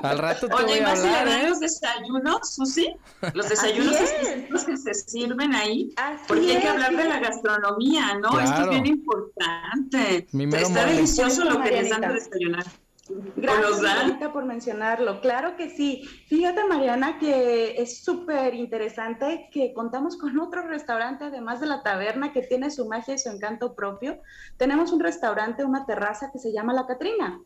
Al 0.02 0.18
rato 0.18 0.48
te 0.48 0.54
Oye, 0.56 0.66
voy 0.66 0.78
¿y 0.78 0.80
a 0.80 0.92
hablar, 0.92 1.28
dan 1.28 1.42
¿eh? 1.42 1.50
los 1.50 1.60
desayunos, 1.60 2.56
Susi? 2.56 2.96
Los 3.34 3.50
desayunos 3.50 3.96
es. 4.00 4.64
que 4.64 4.78
se 4.78 4.94
sirven 4.94 5.54
ahí. 5.54 5.94
Así 5.98 6.24
Porque 6.28 6.56
hay 6.56 6.62
que 6.62 6.68
hablar 6.70 6.96
de 6.96 7.04
la 7.04 7.20
gastronomía, 7.20 8.16
¿no? 8.16 8.40
Esto 8.40 8.62
es 8.64 8.70
bien 8.70 8.86
importante. 8.88 10.28
Mi 10.32 10.48
mero 10.48 10.68
Está 10.68 10.82
mole. 10.82 10.94
delicioso 10.96 11.44
lo 11.44 11.62
que 11.62 11.70
les 11.72 11.90
dan 11.90 12.02
de 12.02 12.14
desayunar. 12.14 12.66
¿O 13.10 13.22
Gracias? 13.36 13.82
Marianita, 13.82 14.32
por 14.32 14.46
mencionarlo. 14.46 15.22
Claro 15.22 15.56
que 15.56 15.70
sí. 15.70 16.04
Fíjate, 16.28 16.64
Mariana, 16.66 17.18
que 17.20 17.82
es 17.82 18.04
súper 18.04 18.54
interesante 18.54 19.50
que 19.52 19.74
contamos 19.74 20.18
con 20.18 20.40
otro 20.40 20.62
restaurante, 20.68 21.26
además 21.26 21.60
de 21.60 21.68
la 21.68 21.82
taberna, 21.84 22.32
que 22.34 22.42
tiene 22.44 22.70
su 22.70 22.88
magia 22.88 23.16
y 23.16 23.20
su 23.20 23.30
encanto 23.30 23.76
propio. 23.76 24.22
Tenemos 24.58 24.92
un 24.92 25.00
restaurante, 25.00 25.64
una 25.64 25.86
terraza 25.86 26.30
que 26.32 26.40
se 26.40 26.52
llama 26.52 26.74
La 26.74 26.86
Catrina. 26.86 27.42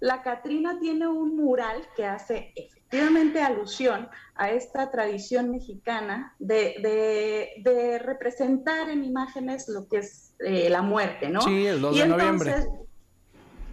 La 0.00 0.22
Catrina 0.22 0.78
tiene 0.78 1.06
un 1.08 1.36
mural 1.36 1.82
que 1.96 2.04
hace 2.04 2.52
efectivamente 2.54 3.40
alusión 3.40 4.08
a 4.34 4.50
esta 4.50 4.90
tradición 4.90 5.50
mexicana 5.50 6.34
de, 6.38 6.74
de- 6.82 7.62
de 7.62 7.98
representar 7.98 8.90
en 8.90 9.04
imágenes 9.04 9.68
lo 9.68 9.88
que 9.88 9.98
es 9.98 10.34
eh, 10.40 10.68
la 10.68 10.82
muerte, 10.82 11.30
¿no? 11.30 11.40
Sí, 11.40 11.66
el 11.66 11.80
2 11.80 11.96
Y 11.96 12.00
de 12.00 12.08
noviembre. 12.08 12.54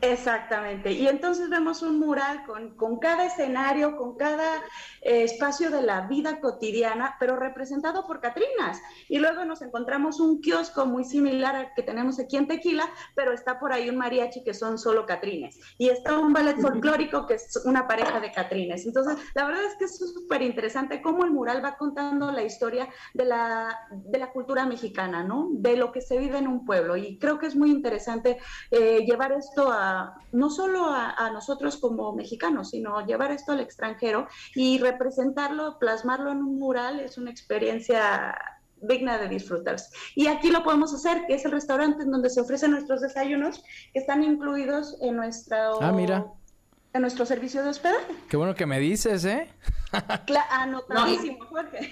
Exactamente. 0.04 0.92
Y 0.92 1.08
entonces 1.08 1.50
vemos 1.50 1.82
un 1.82 1.98
mural 1.98 2.44
con, 2.46 2.76
con 2.76 3.00
cada 3.00 3.26
escenario, 3.26 3.96
con 3.96 4.18
cada 4.18 4.58
eh, 5.02 5.24
espacio 5.24 5.70
de 5.70 5.82
la 5.82 6.02
vida 6.08 6.42
cotidiana, 6.42 7.16
pero 7.22 7.38
representado 7.38 8.06
por 8.06 8.20
Catrinas. 8.20 8.82
Y 9.08 9.20
luego 9.20 9.46
nos 9.46 9.62
encontramos 9.62 10.20
un 10.20 10.42
kiosco 10.42 10.86
muy 10.86 11.06
similar 11.06 11.56
al 11.56 11.74
que 11.74 11.84
tenemos 11.84 12.20
aquí 12.20 12.36
en 12.36 12.50
Tequila, 12.50 12.86
pero 13.16 13.32
está 13.32 13.62
por 13.62 13.72
ahí 13.72 13.90
un 13.90 13.96
mariachi 13.96 14.44
que 14.44 14.54
son 14.54 14.78
solo 14.78 15.06
Catrines. 15.06 15.58
Y 15.78 15.88
está 15.88 16.20
un 16.20 16.34
ballet 16.34 16.60
folclórico 16.60 17.26
que 17.26 17.36
es 17.36 17.62
una 17.64 17.88
pareja 17.88 18.20
de 18.20 18.34
Catrines. 18.34 18.86
Entonces, 18.86 19.18
la 19.36 19.46
verdad 19.46 19.64
es 19.64 19.76
que 19.76 19.86
es 19.86 19.98
súper 19.98 20.42
interesante 20.42 21.02
cómo 21.02 21.24
el 21.24 21.32
mural 21.32 21.64
va 21.64 21.78
contando 21.78 22.30
la 22.30 22.44
historia 22.44 22.90
de 23.14 23.24
la, 23.24 23.88
de 23.90 24.20
la 24.20 24.34
cultura 24.34 24.66
mexicana, 24.66 25.24
¿no? 25.24 25.48
De 25.54 25.78
lo 25.78 25.94
que 25.94 26.02
se 26.02 26.18
vive 26.18 26.40
en 26.40 26.50
un 26.50 26.66
pueblo. 26.66 26.98
Y 26.98 27.18
creo 27.20 27.40
que 27.40 27.48
es 27.48 27.56
muy 27.56 27.72
interesante 27.72 28.38
eh, 28.70 29.06
llevar 29.06 29.32
esto 29.32 29.72
a, 29.72 29.93
no 30.32 30.50
solo 30.50 30.86
a, 30.86 31.12
a 31.12 31.32
nosotros 31.32 31.78
como 31.78 32.14
mexicanos, 32.14 32.70
sino 32.72 33.06
llevar 33.06 33.32
esto 33.32 33.52
al 33.52 33.60
extranjero 33.60 34.28
y 34.56 34.78
representarlo, 34.80 35.78
plasmarlo 35.80 36.32
en 36.32 36.38
un 36.40 36.60
mural 36.60 37.00
es 37.00 37.18
una 37.18 37.32
experiencia 37.32 38.36
digna 38.82 39.18
de 39.18 39.30
disfrutarse. 39.30 39.90
Y 40.16 40.28
aquí 40.28 40.50
lo 40.52 40.62
podemos 40.64 40.94
hacer, 40.94 41.26
que 41.28 41.36
es 41.36 41.46
el 41.46 41.52
restaurante 41.52 42.04
en 42.04 42.12
donde 42.12 42.30
se 42.30 42.42
ofrecen 42.42 42.72
nuestros 42.72 43.00
desayunos, 43.02 43.64
que 43.94 44.00
están 44.00 44.24
incluidos 44.24 44.98
en 45.02 45.16
nuestro, 45.16 45.82
Ah, 45.82 45.92
mira. 45.94 46.26
en 46.92 47.02
nuestro 47.02 47.26
servicio 47.26 47.64
de 47.64 47.70
hospedaje. 47.70 48.14
Qué 48.30 48.36
bueno 48.38 48.54
que 48.56 48.66
me 48.66 48.80
dices, 48.80 49.24
¿eh? 49.26 49.48
Cla- 50.28 50.46
anotadísimo, 50.50 51.46
Jorge. 51.46 51.90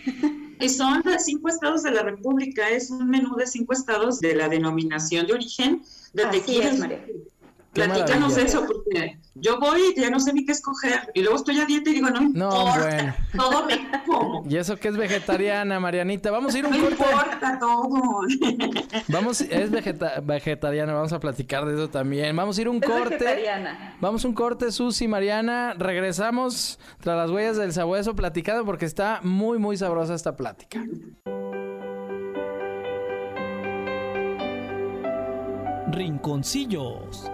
Y 0.59 0.67
son 0.69 1.01
de 1.03 1.17
cinco 1.17 1.47
estados 1.49 1.81
de 1.83 1.91
la 1.91 2.03
República, 2.03 2.69
es 2.69 2.91
un 2.91 3.09
menú 3.09 3.35
de 3.35 3.47
cinco 3.47 3.73
estados 3.73 4.19
de 4.19 4.35
la 4.35 4.49
denominación 4.49 5.25
de 5.27 5.33
origen 5.33 5.81
de 6.13 6.23
Así 6.23 6.59
es, 6.61 6.77
María. 6.77 7.05
Platícanos 7.73 8.35
eso, 8.37 8.65
porque 8.67 9.17
yo 9.35 9.57
voy 9.57 9.93
y 9.95 10.01
ya 10.01 10.09
no 10.09 10.19
sé 10.19 10.33
ni 10.33 10.45
qué 10.45 10.51
escoger. 10.51 11.09
Y 11.13 11.21
luego 11.21 11.37
estoy 11.37 11.57
a 11.61 11.65
dieta 11.65 11.89
y 11.89 11.93
digo, 11.93 12.09
no 12.09 12.19
No, 12.19 12.27
importa, 12.67 12.81
bueno. 12.81 13.13
todo 13.37 13.65
me 13.65 13.89
como. 14.05 14.43
Y 14.49 14.57
eso 14.57 14.75
que 14.75 14.89
es 14.89 14.97
vegetariana, 14.97 15.79
Marianita. 15.79 16.31
Vamos 16.31 16.53
a 16.53 16.59
ir 16.59 16.65
a 16.65 16.69
No 16.69 16.75
un 16.75 16.81
corte. 16.81 17.03
importa 17.03 17.59
todo. 17.59 18.21
Vamos, 19.07 19.39
es 19.41 19.71
vegeta- 19.71 20.19
vegetariana, 20.21 20.93
vamos 20.93 21.13
a 21.13 21.19
platicar 21.19 21.65
de 21.65 21.75
eso 21.75 21.89
también. 21.89 22.35
Vamos 22.35 22.57
a 22.57 22.61
ir 22.61 22.67
a 22.67 22.71
un 22.71 22.83
Es 22.83 22.89
corte. 22.89 23.09
vegetariana. 23.15 23.95
Vamos 24.01 24.25
a 24.25 24.27
un 24.27 24.33
corte, 24.33 24.71
Susi, 24.71 25.07
Mariana. 25.07 25.73
Regresamos 25.77 26.77
tras 26.99 27.15
las 27.17 27.29
huellas 27.31 27.55
del 27.57 27.71
sabueso 27.71 28.15
platicando 28.15 28.65
porque 28.65 28.85
está 28.85 29.21
muy, 29.23 29.59
muy 29.59 29.77
sabrosa 29.77 30.13
esta 30.13 30.35
plática. 30.35 30.83
Rinconcillos. 36.01 37.29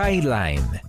Highline. 0.00 0.80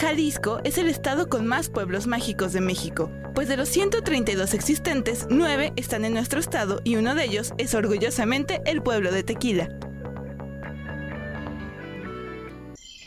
Jalisco 0.00 0.60
es 0.64 0.78
el 0.78 0.88
estado 0.88 1.28
con 1.28 1.46
más 1.46 1.68
pueblos 1.68 2.06
mágicos 2.06 2.52
de 2.52 2.60
México, 2.60 3.10
pues 3.34 3.46
de 3.46 3.56
los 3.56 3.68
132 3.68 4.54
existentes, 4.54 5.26
9 5.30 5.72
están 5.76 6.04
en 6.04 6.14
nuestro 6.14 6.40
estado 6.40 6.80
y 6.82 6.96
uno 6.96 7.14
de 7.14 7.24
ellos 7.24 7.52
es 7.58 7.74
orgullosamente 7.74 8.60
el 8.64 8.82
pueblo 8.82 9.12
de 9.12 9.22
Tequila. 9.22 9.68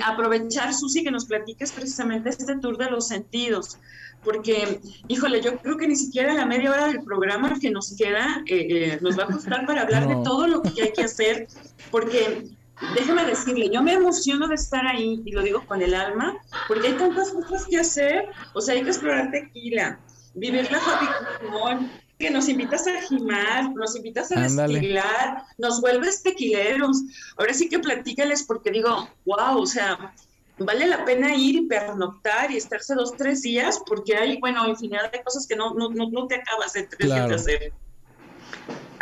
Aprovechar, 0.04 0.74
Susi, 0.74 1.04
que 1.04 1.12
nos 1.12 1.26
platiques 1.26 1.72
precisamente 1.72 2.30
este 2.30 2.58
tour 2.58 2.78
de 2.78 2.90
los 2.90 3.08
sentidos, 3.08 3.78
porque, 4.24 4.80
híjole, 5.08 5.42
yo 5.42 5.58
creo 5.58 5.78
que 5.78 5.88
ni 5.88 5.96
siquiera 5.96 6.34
la 6.34 6.46
media 6.46 6.72
hora 6.72 6.88
del 6.88 7.04
programa 7.04 7.58
que 7.60 7.72
nos 7.72 7.96
queda 7.98 8.44
eh, 8.46 8.68
eh, 8.70 9.00
nos 9.02 9.18
va 9.18 9.24
a 9.24 9.28
costar 9.28 9.66
para 9.66 9.82
hablar 9.82 10.08
No. 10.08 10.18
de 10.20 10.24
todo 10.24 10.48
lo 10.48 10.62
que 10.62 10.84
hay 10.84 10.94
que 10.94 11.04
hacer, 11.04 11.48
porque 11.90 12.48
déjeme 12.96 13.26
decirle, 13.26 13.70
yo 13.72 13.82
me 13.82 13.94
emociono 13.94 14.48
de 14.48 14.56
estar 14.56 14.86
ahí, 14.86 15.22
y 15.26 15.32
lo 15.32 15.42
digo 15.42 15.66
con 15.66 15.82
el 15.82 15.94
alma, 15.94 16.38
porque 16.68 16.90
hay 16.90 16.94
tantas 16.94 17.32
cosas 17.32 17.66
que 17.68 17.78
hacer, 17.80 18.26
o 18.54 18.62
sea, 18.62 18.76
hay 18.76 18.84
que 18.84 18.90
explorar 18.90 19.32
tequila, 19.32 20.00
vivir 20.34 20.72
la 20.72 20.80
fabricación, 20.80 21.92
que 22.21 22.29
nos 22.31 22.47
invitas 22.47 22.88
a 22.88 23.01
gimar, 23.01 23.73
nos 23.75 23.95
invitas 23.95 24.31
a 24.31 24.43
Ándale. 24.45 24.73
destilar, 24.75 25.43
nos 25.57 25.81
vuelves 25.81 26.23
tequileros. 26.23 27.01
Ahora 27.38 27.53
sí 27.53 27.67
que 27.67 27.79
platícales 27.79 28.43
porque 28.43 28.71
digo, 28.71 29.10
wow, 29.25 29.60
o 29.60 29.65
sea, 29.65 30.13
vale 30.60 30.88
la 30.88 31.03
pena 31.03 31.36
ir 31.36 31.55
y 31.55 31.62
pernoctar 31.67 32.51
y 32.51 32.57
estarse 32.57 32.93
dos, 32.95 33.17
tres 33.17 33.41
días 33.41 33.81
porque 33.86 34.15
hay, 34.15 34.39
bueno, 34.39 34.67
infinidad 34.67 35.12
de 35.12 35.21
cosas 35.23 35.45
que 35.47 35.55
no, 35.55 35.73
no, 35.73 35.89
no, 35.89 36.10
no 36.10 36.27
te 36.27 36.36
acabas 36.36 36.73
de 36.73 36.84
tres 36.84 36.99
días 37.10 37.17
Claro. 37.17 37.29
de 37.29 37.36
hacer. 37.36 37.73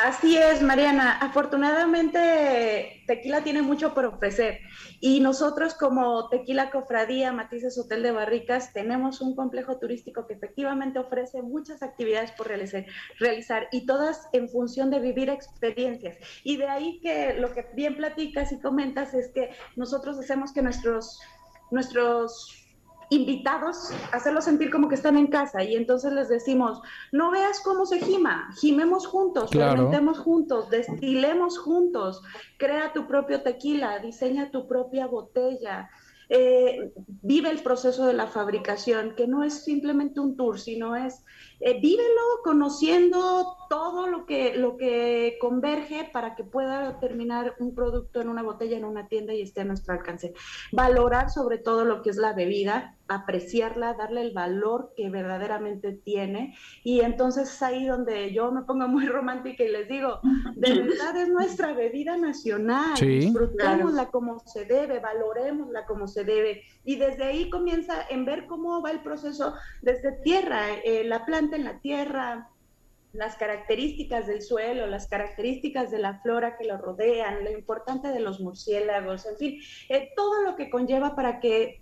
Así 0.01 0.37
es, 0.37 0.61
Mariana. 0.61 1.17
Afortunadamente, 1.19 3.03
Tequila 3.05 3.43
tiene 3.43 3.61
mucho 3.61 3.93
por 3.93 4.05
ofrecer 4.05 4.59
y 5.01 5.19
nosotros 5.19 5.73
como 5.73 6.29
Tequila 6.29 6.71
Cofradía 6.71 7.33
Matices 7.33 7.77
Hotel 7.77 8.03
de 8.03 8.11
Barricas 8.11 8.71
tenemos 8.71 9.19
un 9.19 9.35
complejo 9.35 9.77
turístico 9.77 10.25
que 10.25 10.35
efectivamente 10.35 10.99
ofrece 10.99 11.41
muchas 11.41 11.83
actividades 11.83 12.31
por 12.31 12.47
realizar, 12.47 13.67
y 13.73 13.85
todas 13.85 14.29
en 14.31 14.47
función 14.47 14.89
de 14.89 15.01
vivir 15.01 15.29
experiencias. 15.29 16.17
Y 16.45 16.55
de 16.55 16.69
ahí 16.69 17.01
que 17.01 17.33
lo 17.33 17.51
que 17.53 17.67
bien 17.73 17.97
platicas 17.97 18.53
y 18.53 18.59
comentas 18.59 19.13
es 19.13 19.27
que 19.33 19.49
nosotros 19.75 20.17
hacemos 20.17 20.53
que 20.53 20.61
nuestros, 20.61 21.19
nuestros 21.71 22.58
invitados, 23.09 23.91
hacerlos 24.11 24.45
sentir 24.45 24.69
como 24.69 24.87
que 24.87 24.95
están 24.95 25.17
en 25.17 25.27
casa 25.27 25.63
y 25.63 25.75
entonces 25.75 26.13
les 26.13 26.29
decimos, 26.29 26.81
no 27.11 27.31
veas 27.31 27.59
cómo 27.61 27.85
se 27.85 27.99
gima, 27.99 28.49
gimemos 28.59 29.07
juntos, 29.07 29.49
Claro. 29.51 29.71
fermentemos 29.71 30.19
juntos, 30.19 30.69
destilemos 30.69 31.57
juntos, 31.57 32.21
crea 32.57 32.93
tu 32.93 33.07
propio 33.07 33.41
tequila, 33.41 33.99
diseña 33.99 34.51
tu 34.51 34.67
propia 34.67 35.07
botella, 35.07 35.89
eh, 36.31 36.91
vive 37.23 37.49
el 37.49 37.63
proceso 37.63 38.05
de 38.05 38.13
la 38.13 38.27
fabricación, 38.27 39.15
que 39.15 39.25
no 39.25 39.43
es 39.43 39.63
simplemente 39.63 40.19
un 40.19 40.37
tour, 40.37 40.59
sino 40.59 40.95
es 40.95 41.25
eh, 41.59 41.79
vívelo 41.81 42.41
conociendo 42.43 43.57
todo 43.69 44.07
lo 44.07 44.25
que, 44.25 44.55
lo 44.55 44.77
que 44.77 45.37
converge 45.39 46.09
para 46.11 46.35
que 46.35 46.43
pueda 46.43 46.99
terminar 46.99 47.55
un 47.59 47.75
producto 47.75 48.21
en 48.21 48.29
una 48.29 48.41
botella, 48.41 48.77
en 48.77 48.85
una 48.85 49.07
tienda 49.07 49.33
y 49.33 49.41
esté 49.41 49.61
a 49.61 49.65
nuestro 49.65 49.93
alcance. 49.93 50.33
Valorar 50.71 51.29
sobre 51.29 51.59
todo 51.59 51.85
lo 51.85 52.01
que 52.01 52.09
es 52.09 52.17
la 52.17 52.33
bebida, 52.33 52.97
apreciarla, 53.07 53.93
darle 53.93 54.21
el 54.21 54.31
valor 54.31 54.93
que 54.95 55.09
verdaderamente 55.09 55.93
tiene. 55.93 56.55
Y 56.83 57.01
entonces 57.01 57.53
es 57.53 57.61
ahí 57.61 57.85
donde 57.85 58.33
yo 58.33 58.51
me 58.51 58.63
pongo 58.63 58.87
muy 58.87 59.05
romántica 59.07 59.63
y 59.63 59.69
les 59.69 59.87
digo, 59.87 60.19
de 60.55 60.73
verdad 60.73 61.15
es 61.17 61.29
nuestra 61.29 61.73
bebida 61.73 62.17
nacional, 62.17 62.95
disfrutémosla 62.99 64.09
como 64.09 64.39
se 64.39 64.65
debe, 64.65 64.99
valorémosla 64.99 65.85
como 65.85 66.07
se 66.07 66.23
debe. 66.23 66.63
Y 66.83 66.95
desde 66.95 67.25
ahí 67.25 67.49
comienza 67.49 67.93
en 68.09 68.25
ver 68.25 68.47
cómo 68.47 68.81
va 68.81 68.91
el 68.91 69.01
proceso 69.01 69.53
desde 69.81 70.13
tierra, 70.23 70.61
eh, 70.83 71.03
la 71.03 71.25
planta 71.25 71.48
en 71.55 71.65
la 71.65 71.79
tierra, 71.79 72.49
las 73.13 73.35
características 73.37 74.27
del 74.27 74.41
suelo, 74.41 74.85
las 74.87 75.07
características 75.07 75.89
de 75.91 75.99
la 75.99 76.19
flora 76.19 76.57
que 76.57 76.65
lo 76.65 76.77
rodean, 76.77 77.43
lo 77.43 77.51
importante 77.51 78.09
de 78.09 78.19
los 78.19 78.39
murciélagos, 78.39 79.25
en 79.25 79.37
fin, 79.37 79.61
eh, 79.89 80.09
todo 80.15 80.43
lo 80.43 80.55
que 80.55 80.69
conlleva 80.69 81.15
para 81.15 81.39
que 81.39 81.81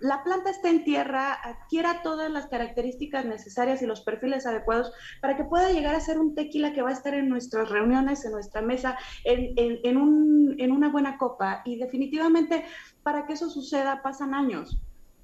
la 0.00 0.22
planta 0.22 0.50
esté 0.50 0.68
en 0.68 0.84
tierra, 0.84 1.32
adquiera 1.32 2.02
todas 2.02 2.30
las 2.30 2.46
características 2.46 3.24
necesarias 3.24 3.80
y 3.80 3.86
los 3.86 4.02
perfiles 4.02 4.44
adecuados 4.44 4.92
para 5.22 5.36
que 5.36 5.44
pueda 5.44 5.72
llegar 5.72 5.94
a 5.94 6.00
ser 6.00 6.18
un 6.18 6.34
tequila 6.34 6.74
que 6.74 6.82
va 6.82 6.90
a 6.90 6.92
estar 6.92 7.14
en 7.14 7.28
nuestras 7.28 7.70
reuniones, 7.70 8.24
en 8.26 8.32
nuestra 8.32 8.60
mesa, 8.60 8.98
en, 9.24 9.96
una 9.96 10.90
buena 10.90 11.16
copa. 11.16 11.62
Y 11.64 11.76
definitivamente 11.76 12.66
para 13.02 13.26
que 13.26 13.32
eso 13.34 13.48
suceda 13.48 14.02
pasan 14.02 14.34
años. 14.34 14.78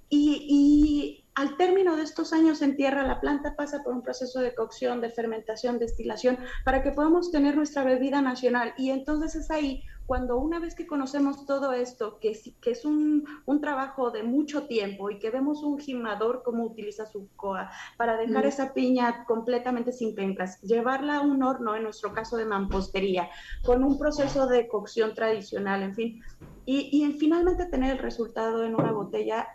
y, 0.08 1.19
al 1.34 1.56
término 1.56 1.96
de 1.96 2.02
estos 2.02 2.32
años 2.32 2.60
en 2.62 2.76
tierra, 2.76 3.06
la 3.06 3.20
planta 3.20 3.54
pasa 3.56 3.82
por 3.82 3.94
un 3.94 4.02
proceso 4.02 4.40
de 4.40 4.54
cocción, 4.54 5.00
de 5.00 5.10
fermentación, 5.10 5.78
destilación, 5.78 6.38
para 6.64 6.82
que 6.82 6.90
podamos 6.90 7.30
tener 7.30 7.56
nuestra 7.56 7.84
bebida 7.84 8.20
nacional. 8.20 8.74
Y 8.76 8.90
entonces 8.90 9.34
es 9.36 9.50
ahí 9.50 9.84
cuando 10.06 10.38
una 10.38 10.58
vez 10.58 10.74
que 10.74 10.88
conocemos 10.88 11.46
todo 11.46 11.72
esto, 11.72 12.18
que, 12.18 12.36
que 12.60 12.72
es 12.72 12.84
un, 12.84 13.24
un, 13.46 13.60
trabajo 13.60 14.10
de 14.10 14.24
mucho 14.24 14.66
tiempo 14.66 15.08
y 15.08 15.20
que 15.20 15.30
vemos 15.30 15.62
un 15.62 15.78
gimador 15.78 16.42
cómo 16.44 16.64
utiliza 16.64 17.06
su 17.06 17.28
coa 17.36 17.70
para 17.96 18.16
dejar 18.16 18.44
esa 18.44 18.74
piña 18.74 19.24
completamente 19.24 19.92
sin 19.92 20.16
pencas, 20.16 20.60
llevarla 20.62 21.18
a 21.18 21.20
un 21.20 21.44
horno, 21.44 21.76
en 21.76 21.84
nuestro 21.84 22.12
caso 22.12 22.36
de 22.36 22.44
mampostería, 22.44 23.30
con 23.64 23.84
un 23.84 24.00
proceso 24.00 24.48
de 24.48 24.66
cocción 24.66 25.14
tradicional, 25.14 25.84
en 25.84 25.94
fin, 25.94 26.20
y, 26.66 26.88
y 26.90 27.12
finalmente 27.12 27.66
tener 27.66 27.92
el 27.92 27.98
resultado 27.98 28.64
en 28.64 28.74
una 28.74 28.90
botella 28.90 29.46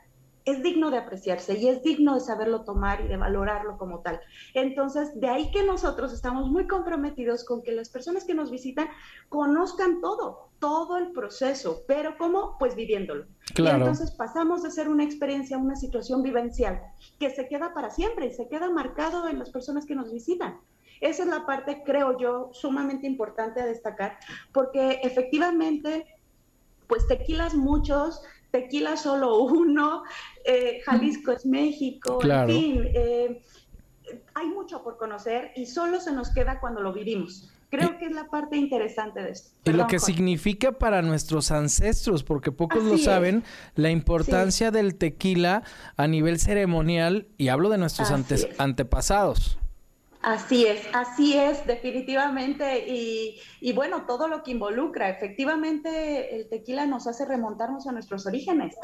es 0.46 0.62
digno 0.62 0.92
de 0.92 1.00
apreciarse 1.00 1.58
y 1.58 1.68
es 1.68 1.82
digno 1.82 2.14
de 2.14 2.22
saberlo 2.22 2.64
tomar 2.64 3.02
y 3.02 3.08
de 3.08 3.18
valorarlo 3.18 3.78
como 3.78 4.00
tal. 4.00 4.22
Entonces, 4.54 5.20
de 5.20 5.28
ahí 5.28 5.52
que 5.52 5.64
nosotros 5.64 6.14
estamos 6.14 6.50
muy 6.50 6.68
comprometidos 6.68 7.44
con 7.44 7.64
que 7.64 7.72
las 7.72 7.90
personas 7.90 8.24
que 8.24 8.36
nos 8.36 8.52
visitan 8.52 8.88
conozcan 9.28 10.02
todo, 10.02 10.50
todo 10.60 10.98
el 10.98 11.12
proceso, 11.12 11.84
pero 11.88 12.16
¿cómo? 12.18 12.58
Pues 12.60 12.76
viviéndolo. 12.76 13.26
Claro. 13.56 13.78
Y 13.78 13.82
entonces 13.82 14.12
pasamos 14.12 14.62
de 14.62 14.72
ser 14.72 14.88
una 14.88 15.04
experiencia 15.04 15.58
una 15.58 15.76
situación 15.76 16.22
vivencial 16.22 16.82
que 17.20 17.30
se 17.30 17.48
queda 17.48 17.74
para 17.74 17.90
siempre 17.90 18.28
y 18.28 18.32
se 18.32 18.48
queda 18.48 18.70
marcado 18.70 19.28
en 19.28 19.40
las 19.40 19.50
personas 19.50 19.86
que 19.86 19.96
nos 19.96 20.12
visitan. 20.12 20.60
Esa 21.02 21.24
es 21.24 21.30
la 21.30 21.46
parte, 21.46 21.84
creo 21.86 22.18
yo, 22.18 22.50
sumamente 22.54 23.06
importante 23.08 23.62
a 23.62 23.66
destacar, 23.66 24.18
porque 24.54 25.00
efectivamente, 25.04 26.06
pues 26.88 27.06
tequilas 27.08 27.54
muchos, 27.54 28.22
tequila 28.56 28.96
solo 28.96 29.44
uno, 29.44 30.04
eh, 30.46 30.82
Jalisco 30.86 31.34
es 31.34 31.46
México, 31.46 32.20
en 32.24 32.48
fin, 32.48 32.90
eh, 32.94 33.42
hay 34.34 34.48
mucho 34.48 34.82
por 34.82 34.98
conocer 34.98 35.52
y 35.56 35.66
solo 35.66 36.00
se 36.00 36.14
nos 36.14 36.30
queda 36.30 36.60
cuando 36.62 36.82
lo 36.82 36.94
vivimos. 36.94 37.50
Creo 37.70 37.98
que 37.98 38.06
es 38.06 38.14
la 38.14 38.30
parte 38.30 38.56
interesante 38.56 39.22
de 39.22 39.32
esto. 39.32 39.50
y 39.66 39.74
lo 39.74 39.88
que 39.88 40.00
significa 40.00 40.72
para 40.72 41.02
nuestros 41.02 41.52
ancestros, 41.52 42.24
porque 42.24 42.54
pocos 42.54 42.84
lo 42.84 42.98
saben, 42.98 43.44
la 43.76 43.90
importancia 43.90 44.72
del 44.72 44.96
tequila 44.96 45.64
a 45.98 46.08
nivel 46.08 46.40
ceremonial, 46.40 47.28
y 47.38 47.50
hablo 47.50 47.68
de 47.70 47.78
nuestros 47.78 48.10
antepasados. 48.58 49.58
Así 50.26 50.66
es, 50.66 50.82
así 50.92 51.38
es, 51.38 51.68
definitivamente. 51.68 52.88
Y, 52.88 53.40
y, 53.62 53.74
bueno, 53.74 54.08
todo 54.08 54.28
lo 54.28 54.42
que 54.42 54.50
involucra, 54.50 55.08
efectivamente, 55.08 56.36
el 56.36 56.50
tequila 56.50 56.88
nos 56.88 57.06
hace 57.06 57.26
remontarnos 57.26 57.86
a 57.86 57.92
nuestros 57.92 58.26
orígenes 58.26 58.76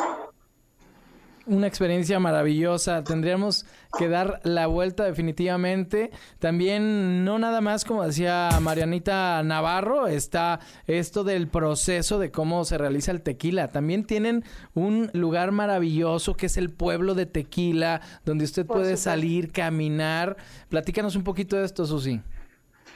una 1.52 1.68
experiencia 1.68 2.20
maravillosa. 2.20 3.04
Tendríamos 3.04 3.66
que 3.98 4.08
dar 4.08 4.40
la 4.44 4.68
vuelta 4.68 5.04
definitivamente. 5.04 6.12
También, 6.40 7.26
no 7.26 7.40
nada 7.40 7.62
más, 7.62 7.86
como 7.86 8.04
decía 8.04 8.50
Marianita 8.62 9.44
Navarro, 9.44 10.08
está 10.08 10.60
esto 10.88 11.24
del 11.24 11.48
proceso 11.48 12.20
de 12.20 12.32
cómo 12.32 12.64
se 12.66 12.78
realiza 12.78 13.12
el 13.12 13.22
tequila. 13.22 13.68
También 13.68 14.06
tienen 14.06 14.44
un 14.74 15.10
lugar 15.14 15.52
maravilloso 15.52 16.36
que 16.36 16.46
es 16.46 16.58
el 16.58 16.70
pueblo 16.70 17.16
de 17.16 17.26
tequila, 17.26 18.02
donde 18.26 18.46
usted 18.46 18.66
puede 18.66 18.98
salir, 18.98 19.52
caminar. 19.52 20.38
Platícanos 20.70 21.16
un 21.16 21.24
poquito 21.24 21.58
de 21.58 21.66
esto, 21.66 21.86
Susi. 21.86 22.22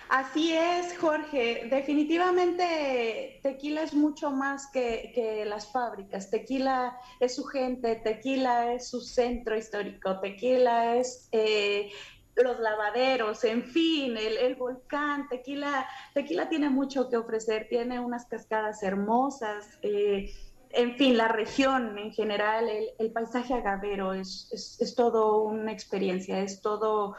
Así 0.09 0.53
es, 0.53 0.97
Jorge. 0.99 1.67
Definitivamente 1.69 3.39
Tequila 3.41 3.81
es 3.81 3.93
mucho 3.93 4.29
más 4.29 4.67
que, 4.71 5.43
las 5.47 5.71
fábricas. 5.71 6.29
Tequila 6.29 6.97
es 7.19 7.35
su 7.35 7.43
gente, 7.45 7.95
Tequila 7.95 8.73
es 8.73 8.87
su 8.87 9.01
centro 9.01 9.57
histórico, 9.57 10.19
Tequila 10.19 10.97
es 10.97 11.27
eh, 11.31 11.91
los 12.35 12.59
lavaderos, 12.59 13.43
en 13.45 13.63
fin, 13.63 14.15
el, 14.15 14.55
volcán. 14.55 15.27
Tequila, 15.27 15.87
Tequila 16.13 16.49
tiene 16.49 16.69
mucho 16.69 17.09
que 17.09 17.17
ofrecer, 17.17 17.67
tiene 17.67 17.99
unas 17.99 18.25
cascadas 18.27 18.83
hermosas. 18.83 19.79
Eh, 19.81 20.31
en 20.75 20.95
fin, 20.97 21.17
la 21.17 21.29
región 21.29 21.97
en 21.97 22.11
general, 22.11 22.67
el, 22.99 23.11
paisaje 23.11 23.53
agavero 23.53 24.13
es, 24.13 24.49
es, 24.51 24.95
todo 24.95 25.43
una 25.43 25.71
experiencia, 25.71 26.39
es 26.41 26.61
todo, 26.61 27.15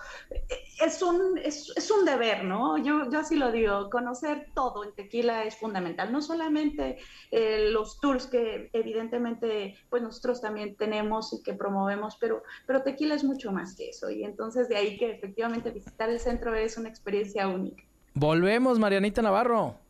es 0.84 1.02
un, 1.02 1.38
es, 1.38 1.90
un 1.90 2.04
deber, 2.04 2.44
¿no? 2.44 2.76
Yo, 2.76 3.10
yo 3.10 3.20
así 3.20 3.36
lo 3.36 3.50
digo, 3.50 3.88
conocer 3.88 4.48
todo 4.54 4.84
en 4.84 4.92
Tequila 4.94 5.44
es 5.44 5.56
fundamental, 5.56 6.12
no 6.12 6.20
solamente 6.20 6.98
eh, 7.30 7.70
los 7.70 7.98
tours 8.00 8.26
que 8.26 8.68
evidentemente 8.74 9.76
pues 9.88 10.02
nosotros 10.02 10.42
también 10.42 10.76
tenemos 10.76 11.32
y 11.32 11.42
que 11.42 11.54
promovemos, 11.54 12.16
pero, 12.20 12.42
pero 12.66 12.82
Tequila 12.82 13.14
es 13.14 13.24
mucho 13.24 13.52
más 13.52 13.74
que 13.74 13.88
eso 13.88 14.10
y 14.10 14.24
entonces 14.24 14.68
de 14.68 14.76
ahí 14.76 14.98
que 14.98 15.10
efectivamente 15.10 15.70
visitar 15.70 16.10
el 16.10 16.20
centro 16.20 16.54
es 16.54 16.76
una 16.76 16.90
experiencia 16.90 17.48
única. 17.48 17.82
Volvemos, 18.12 18.78
Marianita 18.78 19.22
Navarro. 19.22 19.85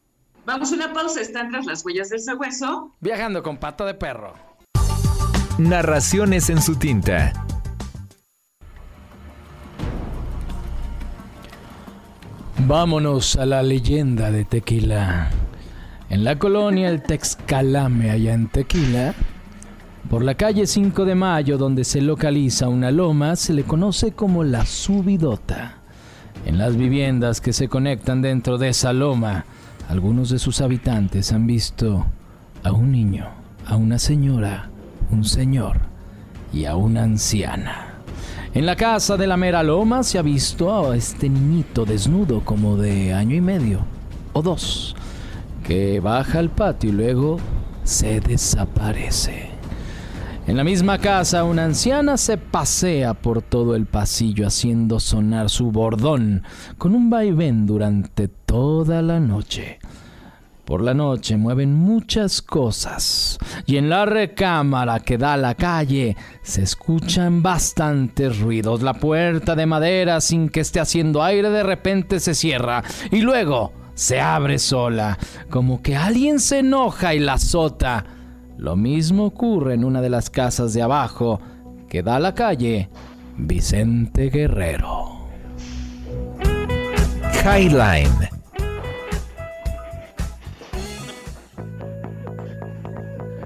Vamos 0.47 0.71
a 0.71 0.77
una 0.77 0.93
pausa, 0.93 1.21
están 1.21 1.51
tras 1.51 1.67
las 1.67 1.85
huellas 1.85 2.09
del 2.09 2.21
sabueso. 2.21 2.93
Viajando 3.01 3.43
con 3.43 3.57
pata 3.57 3.85
de 3.85 3.95
perro. 3.95 4.35
Narraciones 5.59 6.51
en 6.51 6.63
su 6.63 6.77
tinta. 6.77 7.33
Vámonos 12.59 13.35
a 13.35 13.45
la 13.45 13.61
leyenda 13.65 14.31
de 14.31 14.45
Tequila. 14.45 15.31
En 16.11 16.23
la 16.23 16.39
colonia 16.39 16.91
El 16.91 17.03
Texcalame, 17.03 18.13
allá 18.13 18.33
en 18.33 18.47
Tequila, 18.47 19.15
por 20.09 20.23
la 20.23 20.37
calle 20.37 20.69
5 20.69 21.05
de 21.05 21.17
Mayo, 21.17 21.59
donde 21.59 21.83
se 21.83 22.01
localiza 22.01 22.69
una 22.69 22.93
loma, 22.93 23.35
se 23.35 23.53
le 23.53 23.65
conoce 23.65 24.13
como 24.13 24.45
la 24.45 24.65
Subidota. 24.65 25.79
En 26.45 26.57
las 26.57 26.77
viviendas 26.77 27.41
que 27.41 27.53
se 27.53 27.67
conectan 27.67 28.23
dentro 28.23 28.59
de 28.59 28.69
esa 28.69 28.93
loma, 28.93 29.45
algunos 29.89 30.31
de 30.31 30.39
sus 30.39 30.61
habitantes 30.61 31.33
han 31.33 31.47
visto 31.47 32.07
a 32.63 32.73
un 32.73 32.91
niño, 32.91 33.27
a 33.67 33.77
una 33.77 33.99
señora, 33.99 34.71
un 35.11 35.25
señor 35.25 35.79
y 36.53 36.65
a 36.65 36.77
una 36.77 37.05
anciana. 37.05 37.95
En 38.55 38.67
la 38.67 38.75
casa 38.75 39.17
de 39.17 39.27
la 39.27 39.37
mera 39.37 39.63
loma 39.63 40.03
se 40.03 40.19
ha 40.19 40.23
visto 40.23 40.91
a 40.91 40.97
este 40.97 41.29
niñito 41.29 41.85
desnudo 41.85 42.41
como 42.45 42.77
de 42.77 43.13
año 43.13 43.37
y 43.37 43.41
medio 43.41 43.81
o 44.33 44.43
dos, 44.43 44.97
que 45.63 46.01
baja 46.01 46.39
al 46.39 46.51
patio 46.51 46.91
y 46.91 46.93
luego 46.93 47.39
se 47.85 48.21
desaparece. 48.21 49.51
En 50.47 50.57
la 50.57 50.63
misma 50.63 50.99
casa, 50.99 51.43
una 51.43 51.65
anciana 51.65 52.17
se 52.17 52.39
pasea 52.39 53.15
por 53.15 53.43
todo 53.43 53.75
el 53.75 53.87
pasillo 53.87 54.47
haciendo 54.47 55.01
sonar 55.01 55.51
su 55.51 55.73
bordón 55.73 56.45
con 56.79 56.95
un 56.95 57.11
vaivén 57.11 57.67
durante 57.67 58.29
toda 58.57 59.03
la 59.03 59.21
noche. 59.21 59.79
Por 60.65 60.81
la 60.81 60.95
noche 60.95 61.37
mueven 61.37 61.75
muchas 61.75 62.41
cosas 62.41 63.39
y 63.67 63.77
en 63.77 63.91
la 63.91 64.07
recámara 64.07 65.01
que 65.01 65.19
da 65.19 65.35
a 65.35 65.37
la 65.37 65.55
calle 65.55 66.17
se 66.41 66.63
escuchan 66.63 67.43
bastantes 67.43 68.41
ruidos. 68.41 68.81
La 68.81 68.95
puerta 68.95 69.55
de 69.57 69.67
madera 69.67 70.23
sin 70.23 70.49
que 70.49 70.61
esté 70.61 70.81
haciendo 70.81 71.23
aire 71.23 71.51
de 71.51 71.65
repente 71.65 72.19
se 72.19 72.35
cierra 72.35 72.83
y 73.11 73.21
luego 73.21 73.73
se 73.93 74.23
abre 74.23 74.59
sola, 74.59 75.19
como 75.51 75.83
que 75.83 75.95
alguien 75.95 76.41
se 76.41 76.61
enoja 76.61 77.15
y 77.15 77.19
la 77.19 77.35
azota. 77.35 78.07
Lo 78.57 78.75
mismo 78.75 79.27
ocurre 79.27 79.75
en 79.75 79.85
una 79.85 80.01
de 80.01 80.09
las 80.09 80.31
casas 80.31 80.73
de 80.73 80.81
abajo 80.81 81.41
que 81.91 82.03
da 82.03 82.17
a 82.17 82.21
la 82.21 82.35
calle 82.35 82.89
Vicente 83.37 84.31
Guerrero. 84.31 85.29
Highline. 87.45 88.36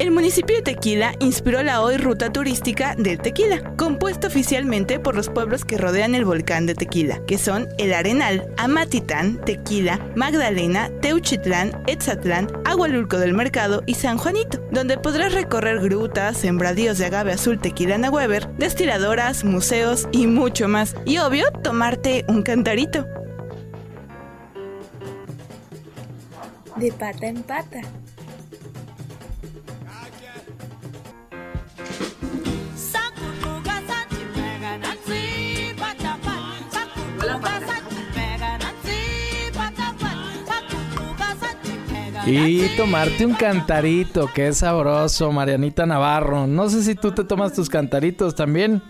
El 0.01 0.13
municipio 0.13 0.57
de 0.57 0.63
Tequila 0.63 1.13
inspiró 1.21 1.63
la 1.63 1.83
hoy 1.83 1.99
ruta 1.99 2.33
turística 2.33 2.95
del 2.97 3.19
Tequila, 3.19 3.75
compuesta 3.77 4.29
oficialmente 4.29 4.99
por 4.99 5.15
los 5.15 5.29
pueblos 5.29 5.67
que 5.67 5.77
rodean 5.77 6.15
el 6.15 6.25
volcán 6.25 6.65
de 6.65 6.75
Tequila, 6.75 7.21
que 7.27 7.37
son 7.37 7.69
El 7.77 7.93
Arenal, 7.93 8.51
Amatitán, 8.57 9.45
Tequila, 9.45 10.01
Magdalena, 10.17 10.91
Teuchitlán, 11.03 11.83
Etzatlán, 11.87 12.49
Agualulco 12.65 13.19
del 13.19 13.35
Mercado 13.35 13.83
y 13.85 13.93
San 13.93 14.17
Juanito, 14.17 14.59
donde 14.73 14.97
podrás 14.97 15.35
recorrer 15.35 15.81
grutas, 15.81 16.39
sembradíos 16.39 16.97
de 16.97 17.05
agave 17.05 17.35
azul 17.35 17.59
tequilana 17.59 18.09
Weber, 18.09 18.49
destiladoras, 18.57 19.45
museos 19.45 20.09
y 20.13 20.27
mucho 20.27 20.67
más. 20.67 20.97
Y 21.05 21.19
obvio, 21.19 21.53
tomarte 21.63 22.25
un 22.27 22.43
cantarito. 22.43 23.07
De 26.77 26.91
pata 26.91 27.27
en 27.27 27.43
pata. 27.43 27.83
Y 42.31 42.69
tomarte 42.77 43.27
un 43.27 43.35
cantarito, 43.35 44.31
que 44.33 44.49
es 44.49 44.59
sabroso, 44.59 45.33
Marianita 45.33 45.85
Navarro. 45.85 46.47
No 46.47 46.69
sé 46.69 46.85
si 46.85 46.95
tú 46.95 47.12
te 47.12 47.25
tomas 47.25 47.53
tus 47.53 47.69
cantaritos 47.69 48.37
también. 48.37 48.81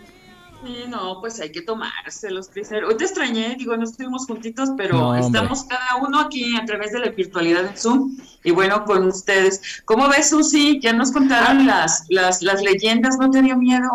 Sí, 0.62 0.84
no, 0.88 1.20
pues 1.22 1.40
hay 1.40 1.50
que 1.50 1.62
tomárselos. 1.62 2.50
Hoy 2.86 2.96
te 2.98 3.04
extrañé, 3.04 3.56
digo, 3.56 3.74
no 3.78 3.84
estuvimos 3.84 4.26
juntitos, 4.26 4.68
pero 4.76 5.14
estamos 5.14 5.64
cada 5.64 5.96
uno 6.06 6.20
aquí 6.20 6.54
a 6.54 6.66
través 6.66 6.92
de 6.92 6.98
la 6.98 7.08
virtualidad 7.08 7.62
de 7.62 7.76
Zoom 7.78 8.18
y 8.44 8.50
bueno, 8.50 8.84
con 8.84 9.06
ustedes. 9.06 9.82
¿Cómo 9.86 10.08
ves, 10.10 10.28
Susi? 10.28 10.78
Ya 10.82 10.92
nos 10.92 11.12
contaron 11.12 11.66
las, 11.66 12.04
las, 12.10 12.42
las 12.42 12.62
leyendas, 12.62 13.16
¿no 13.18 13.30
te 13.30 13.40
dio 13.40 13.56
miedo? 13.56 13.88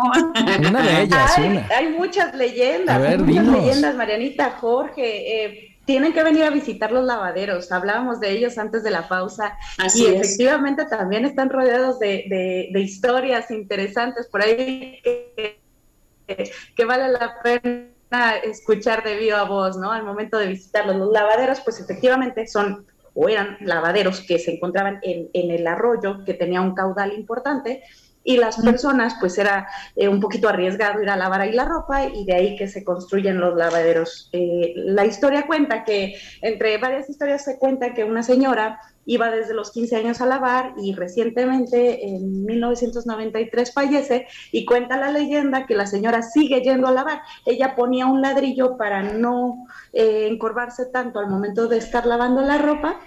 Una 0.68 0.82
de 0.82 1.02
ellas, 1.02 1.38
hay, 1.38 1.64
hay 1.76 1.88
muchas 1.96 2.34
leyendas, 2.34 3.00
hay 3.00 3.18
muchas 3.18 3.46
leyendas, 3.46 3.94
Marianita, 3.94 4.56
Jorge. 4.60 5.44
Eh, 5.44 5.65
tienen 5.86 6.12
que 6.12 6.22
venir 6.22 6.44
a 6.44 6.50
visitar 6.50 6.92
los 6.92 7.04
lavaderos. 7.04 7.70
Hablábamos 7.72 8.20
de 8.20 8.32
ellos 8.32 8.58
antes 8.58 8.82
de 8.82 8.90
la 8.90 9.08
pausa. 9.08 9.56
y 9.94 10.06
efectivamente 10.06 10.84
también 10.84 11.24
están 11.24 11.48
rodeados 11.48 11.98
de, 11.98 12.68
historias 12.74 13.50
interesantes 13.50 14.26
por 14.26 14.42
ahí 14.42 15.00
que, 15.02 16.84
vale 16.84 17.08
la 17.08 17.40
pena 17.42 18.36
escuchar 18.44 19.04
de 19.04 19.16
viva 19.16 19.44
voz, 19.44 19.76
¿no? 19.76 19.92
Al 19.92 20.02
momento 20.02 20.38
de 20.38 20.48
visitarlos. 20.48 20.96
Los 20.96 21.12
lavaderos, 21.12 21.60
pues 21.60 21.80
efectivamente 21.80 22.46
son 22.46 22.86
o 23.14 23.28
eran 23.30 23.56
lavaderos 23.60 24.20
que 24.20 24.38
se 24.38 24.54
encontraban 24.54 24.98
en, 25.02 25.30
en 25.32 25.50
el 25.50 25.66
arroyo, 25.66 26.22
que 26.24 26.34
tenía 26.34 26.60
un 26.60 26.74
caudal 26.74 27.14
importante, 27.14 27.82
y 28.26 28.36
las 28.36 28.56
personas 28.56 29.14
pues 29.20 29.38
era 29.38 29.68
eh, 29.94 30.08
un 30.08 30.20
poquito 30.20 30.48
arriesgado 30.48 31.00
ir 31.00 31.08
a 31.08 31.16
lavar 31.16 31.42
ahí 31.42 31.52
la 31.52 31.64
ropa 31.64 32.04
y 32.04 32.24
de 32.24 32.34
ahí 32.34 32.56
que 32.56 32.66
se 32.66 32.82
construyen 32.84 33.38
los 33.38 33.56
lavaderos. 33.56 34.28
Eh, 34.32 34.74
la 34.74 35.06
historia 35.06 35.46
cuenta 35.46 35.84
que, 35.84 36.16
entre 36.42 36.76
varias 36.78 37.08
historias 37.08 37.44
se 37.44 37.56
cuenta 37.58 37.94
que 37.94 38.02
una 38.02 38.24
señora 38.24 38.80
iba 39.06 39.30
desde 39.30 39.54
los 39.54 39.70
15 39.70 39.94
años 39.94 40.20
a 40.20 40.26
lavar 40.26 40.74
y 40.76 40.92
recientemente 40.92 42.04
en 42.04 42.44
1993 42.44 43.72
fallece 43.72 44.26
y 44.50 44.64
cuenta 44.64 44.96
la 44.96 45.12
leyenda 45.12 45.64
que 45.64 45.76
la 45.76 45.86
señora 45.86 46.22
sigue 46.22 46.62
yendo 46.62 46.88
a 46.88 46.92
lavar. 46.92 47.20
Ella 47.44 47.76
ponía 47.76 48.06
un 48.06 48.22
ladrillo 48.22 48.76
para 48.76 49.04
no 49.04 49.68
eh, 49.92 50.26
encorvarse 50.28 50.86
tanto 50.86 51.20
al 51.20 51.28
momento 51.28 51.68
de 51.68 51.78
estar 51.78 52.06
lavando 52.06 52.40
la 52.42 52.58
ropa 52.58 52.98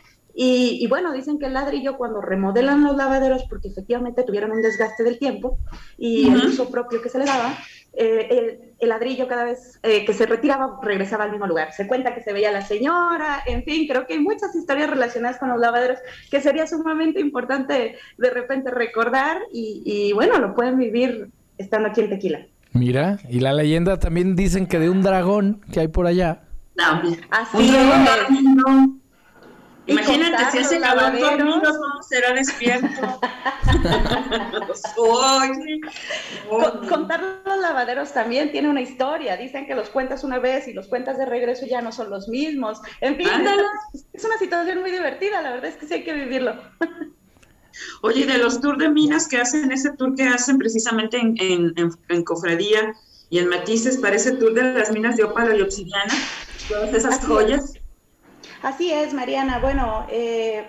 y, 0.41 0.87
bueno, 0.87 1.11
dicen 1.11 1.37
que 1.37 1.47
el 1.47 1.53
ladrillo 1.53 1.97
cuando 1.97 2.21
remodelan 2.21 2.81
los 2.81 2.95
lavaderos, 2.95 3.43
porque 3.49 3.67
efectivamente 3.67 4.23
tuvieron 4.23 4.51
un 4.51 4.61
desgaste 4.61 5.03
del 5.03 5.19
tiempo 5.19 5.57
y 5.97 6.29
el 6.29 6.45
uso 6.45 6.71
propio 6.71 7.01
que 7.01 7.09
se 7.09 7.19
le 7.19 7.25
daba, 7.25 7.57
eh, 7.91 8.71
el, 8.79 8.87
ladrillo 8.87 9.27
cada 9.27 9.43
vez 9.43 9.81
eh, 9.83 10.05
que 10.05 10.13
se 10.13 10.25
retiraba 10.25 10.79
regresaba 10.81 11.25
al 11.25 11.31
mismo 11.31 11.45
lugar. 11.45 11.73
Se 11.73 11.87
cuenta 11.87 12.15
que 12.15 12.23
se 12.23 12.31
veía 12.31 12.53
la 12.53 12.65
señora, 12.65 13.43
en 13.47 13.65
fin, 13.65 13.85
creo 13.85 14.07
que 14.07 14.13
hay 14.13 14.19
muchas 14.19 14.55
historias 14.55 14.89
relacionadas 14.89 15.39
con 15.39 15.49
los 15.49 15.59
lavaderos 15.59 15.99
que 16.31 16.39
sería 16.39 16.65
sumamente 16.67 17.19
importante 17.19 17.97
de 18.17 18.29
repente 18.29 18.71
recordar 18.71 19.41
y, 19.51 20.13
bueno, 20.13 20.39
lo 20.39 20.55
pueden 20.55 20.77
vivir 20.77 21.27
estando 21.57 21.89
aquí 21.89 21.99
en 21.99 22.11
Tequila. 22.11 22.47
Mira, 22.71 23.19
y 23.27 23.41
la 23.41 23.51
leyenda 23.51 23.99
también 23.99 24.37
dicen 24.37 24.67
que 24.67 24.79
de 24.79 24.89
un 24.89 25.01
dragón 25.01 25.59
que 25.73 25.81
hay 25.81 25.89
por 25.89 26.07
allá. 26.07 26.43
No, 26.77 27.01
así 27.29 27.57
es. 27.57 28.98
Imagínate, 29.89 30.51
si 30.51 30.57
ese 30.59 30.79
cabrón 30.79 31.19
dormido, 31.19 31.61
¿cómo 31.61 32.03
será 32.07 32.33
despierto? 32.33 33.19
contar 36.87 37.41
los 37.45 37.57
lavaderos 37.59 38.13
también 38.13 38.51
tiene 38.51 38.69
una 38.69 38.81
historia. 38.81 39.37
Dicen 39.37 39.65
que 39.65 39.75
los 39.75 39.89
cuentas 39.89 40.23
una 40.23 40.39
vez 40.39 40.67
y 40.67 40.73
los 40.73 40.87
cuentas 40.87 41.17
de 41.17 41.25
regreso 41.25 41.65
ya 41.65 41.81
no 41.81 41.91
son 41.91 42.09
los 42.09 42.27
mismos. 42.27 42.79
En 43.01 43.15
fin, 43.15 43.27
es 44.13 44.25
una 44.25 44.37
situación 44.37 44.81
muy 44.81 44.91
divertida. 44.91 45.41
La 45.41 45.51
verdad 45.51 45.69
es 45.69 45.75
que 45.75 45.87
sí 45.87 45.93
hay 45.95 46.03
que 46.03 46.13
vivirlo. 46.13 46.55
Oye, 48.01 48.25
de 48.25 48.37
los 48.37 48.61
tours 48.61 48.77
de 48.77 48.89
minas 48.89 49.27
que 49.27 49.37
hacen, 49.37 49.71
ese 49.71 49.91
tour 49.93 50.15
que 50.15 50.23
hacen 50.23 50.57
precisamente 50.57 51.17
en, 51.17 51.35
en, 51.39 51.73
en, 52.09 52.23
Cofradía 52.23 52.93
y 53.29 53.39
en 53.39 53.47
Matices, 53.47 53.97
para 53.97 54.15
ese 54.15 54.33
tour 54.33 54.53
de 54.53 54.73
las 54.73 54.91
minas 54.91 55.15
de 55.15 55.23
ópalo 55.23 55.55
y 55.55 55.61
obsidiana, 55.61 56.13
todas 56.67 56.93
esas 56.93 57.25
joyas. 57.25 57.73
Así 58.61 58.91
es, 58.91 59.13
Mariana. 59.13 59.59
Bueno, 59.59 60.05
eh, 60.11 60.67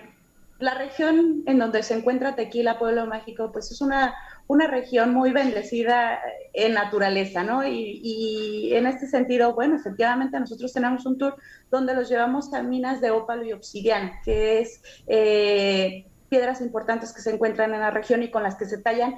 la 0.61 0.75
región 0.75 1.43
en 1.47 1.59
donde 1.59 1.83
se 1.83 1.95
encuentra 1.95 2.37
Tequila, 2.37 2.79
Pueblo 2.79 3.07
Mágico, 3.07 3.51
pues 3.51 3.73
es 3.73 3.81
una, 3.81 4.15
una 4.47 4.69
región 4.69 5.13
muy 5.13 5.33
bendecida 5.33 6.21
en 6.53 6.75
naturaleza, 6.75 7.43
¿no? 7.43 7.67
Y, 7.67 8.71
en 8.75 8.87
este 8.87 9.09
sentido, 9.09 9.55
bueno, 9.55 9.75
efectivamente 9.75 10.39
nosotros 10.39 10.73
tenemos 10.73 11.05
un 11.05 11.19
tour 11.19 11.35
donde 11.71 11.95
los 11.95 12.09
llevamos 12.09 12.55
a 12.55 12.63
minas 12.63 13.01
de 13.01 13.11
ópalo 13.11 13.45
y 13.45 13.53
obsidiana, 13.53 14.21
que 14.25 14.61
es... 14.61 14.83
Eh, 15.07 16.07
piedras 16.29 16.61
importantes 16.61 17.13
que 17.13 17.23
se 17.23 17.35
encuentran 17.35 17.75
en 17.75 17.81
la 17.81 17.91
región 17.91 18.23
y 18.23 18.31
con 18.31 18.45
las 18.45 18.55
que 18.55 18.65
se 18.65 18.79
tallan 18.79 19.17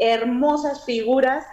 hermosas 0.00 0.86
figuras 0.86 1.44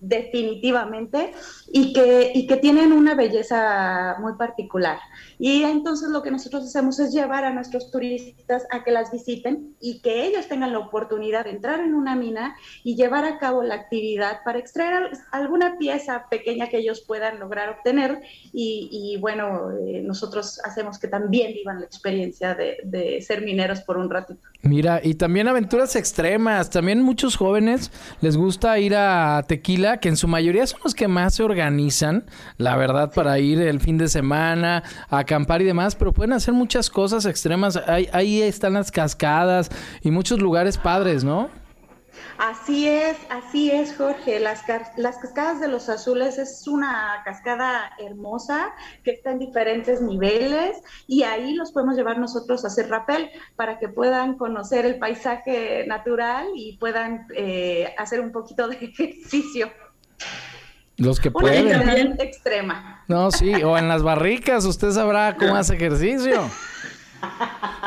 definitivamente 0.00 1.32
y 1.72 1.92
que, 1.92 2.32
y 2.34 2.46
que 2.46 2.56
tienen 2.56 2.92
una 2.92 3.14
belleza 3.14 4.16
muy 4.20 4.34
particular. 4.34 4.98
Y 5.38 5.62
entonces 5.62 6.10
lo 6.10 6.22
que 6.22 6.30
nosotros 6.30 6.64
hacemos 6.64 6.98
es 6.98 7.12
llevar 7.12 7.44
a 7.44 7.52
nuestros 7.52 7.90
turistas 7.90 8.64
a 8.70 8.82
que 8.82 8.90
las 8.90 9.12
visiten 9.12 9.76
y 9.80 10.00
que 10.00 10.26
ellos 10.26 10.48
tengan 10.48 10.72
la 10.72 10.80
oportunidad 10.80 11.44
de 11.44 11.50
entrar 11.50 11.80
en 11.80 11.94
una 11.94 12.16
mina 12.16 12.56
y 12.82 12.96
llevar 12.96 13.24
a 13.24 13.38
cabo 13.38 13.62
la 13.62 13.76
actividad 13.76 14.38
para 14.44 14.58
extraer 14.58 15.10
alguna 15.30 15.78
pieza 15.78 16.26
pequeña 16.28 16.68
que 16.68 16.78
ellos 16.78 17.04
puedan 17.06 17.38
lograr 17.38 17.68
obtener. 17.70 18.20
Y, 18.52 19.16
bueno, 19.20 19.70
eh, 19.86 20.02
nosotros 20.04 20.60
hacemos 20.64 20.98
que 20.98 21.08
también 21.08 21.52
vivan 21.54 21.80
la 21.80 21.86
experiencia 21.86 22.54
de, 22.54 23.18
ser 23.22 23.42
mineros 23.42 23.80
por 23.80 23.96
un 23.96 24.10
ratito. 24.10 24.40
Mira, 24.62 25.00
y 25.02 25.14
también 25.14 25.46
aventuras 25.48 25.94
extremas. 25.96 26.70
También 26.70 27.02
muchos 27.02 27.36
jóvenes 27.36 27.92
les 28.20 28.36
gusta 28.36 28.78
ir 28.78 28.94
a 28.96 29.44
Tequila, 29.46 29.98
que 29.98 30.08
en 30.08 30.16
su 30.16 30.26
mayoría 30.26 30.66
son 30.66 30.80
los 30.82 30.94
que 30.94 31.06
más 31.06 31.36
se 31.36 31.42
organizan, 31.42 32.24
la 32.56 32.76
verdad, 32.76 33.12
para 33.12 33.38
ir 33.38 33.60
el 33.60 33.80
fin 33.80 33.98
de 33.98 34.08
semana, 34.08 34.82
a 35.08 35.24
acampar 35.28 35.60
y 35.60 35.66
demás, 35.66 35.94
pero 35.94 36.12
pueden 36.12 36.32
hacer 36.32 36.54
muchas 36.54 36.88
cosas 36.88 37.26
extremas. 37.26 37.76
Ahí, 37.76 38.08
ahí 38.14 38.40
están 38.40 38.72
las 38.72 38.90
cascadas 38.90 39.70
y 40.02 40.10
muchos 40.10 40.40
lugares 40.40 40.78
padres, 40.78 41.22
¿no? 41.22 41.50
Así 42.38 42.88
es, 42.88 43.16
así 43.28 43.70
es, 43.70 43.94
Jorge. 43.96 44.40
Las, 44.40 44.62
cascadas 44.62 45.60
de 45.60 45.68
los 45.68 45.88
azules 45.88 46.38
es 46.38 46.66
una 46.66 47.20
cascada 47.24 47.92
hermosa 47.98 48.72
que 49.04 49.10
está 49.10 49.32
en 49.32 49.38
diferentes 49.38 50.00
niveles 50.00 50.78
y 51.06 51.24
ahí 51.24 51.54
los 51.54 51.72
podemos 51.72 51.96
llevar 51.96 52.18
nosotros 52.18 52.64
a 52.64 52.68
hacer 52.68 52.88
rappel 52.88 53.30
para 53.56 53.78
que 53.78 53.88
puedan 53.88 54.38
conocer 54.38 54.86
el 54.86 54.98
paisaje 54.98 55.84
natural 55.86 56.46
y 56.54 56.78
puedan 56.78 57.26
eh, 57.34 57.92
hacer 57.98 58.20
un 58.20 58.32
poquito 58.32 58.66
de 58.68 58.76
ejercicio. 58.82 59.70
Los 60.98 61.20
que 61.20 61.30
pueden. 61.30 62.16
extrema. 62.20 63.04
No, 63.06 63.30
sí, 63.30 63.54
o 63.62 63.78
en 63.78 63.88
las 63.88 64.02
barricas, 64.02 64.64
usted 64.64 64.90
sabrá 64.90 65.36
cómo 65.36 65.54
hace 65.56 65.76
ejercicio. 65.76 66.42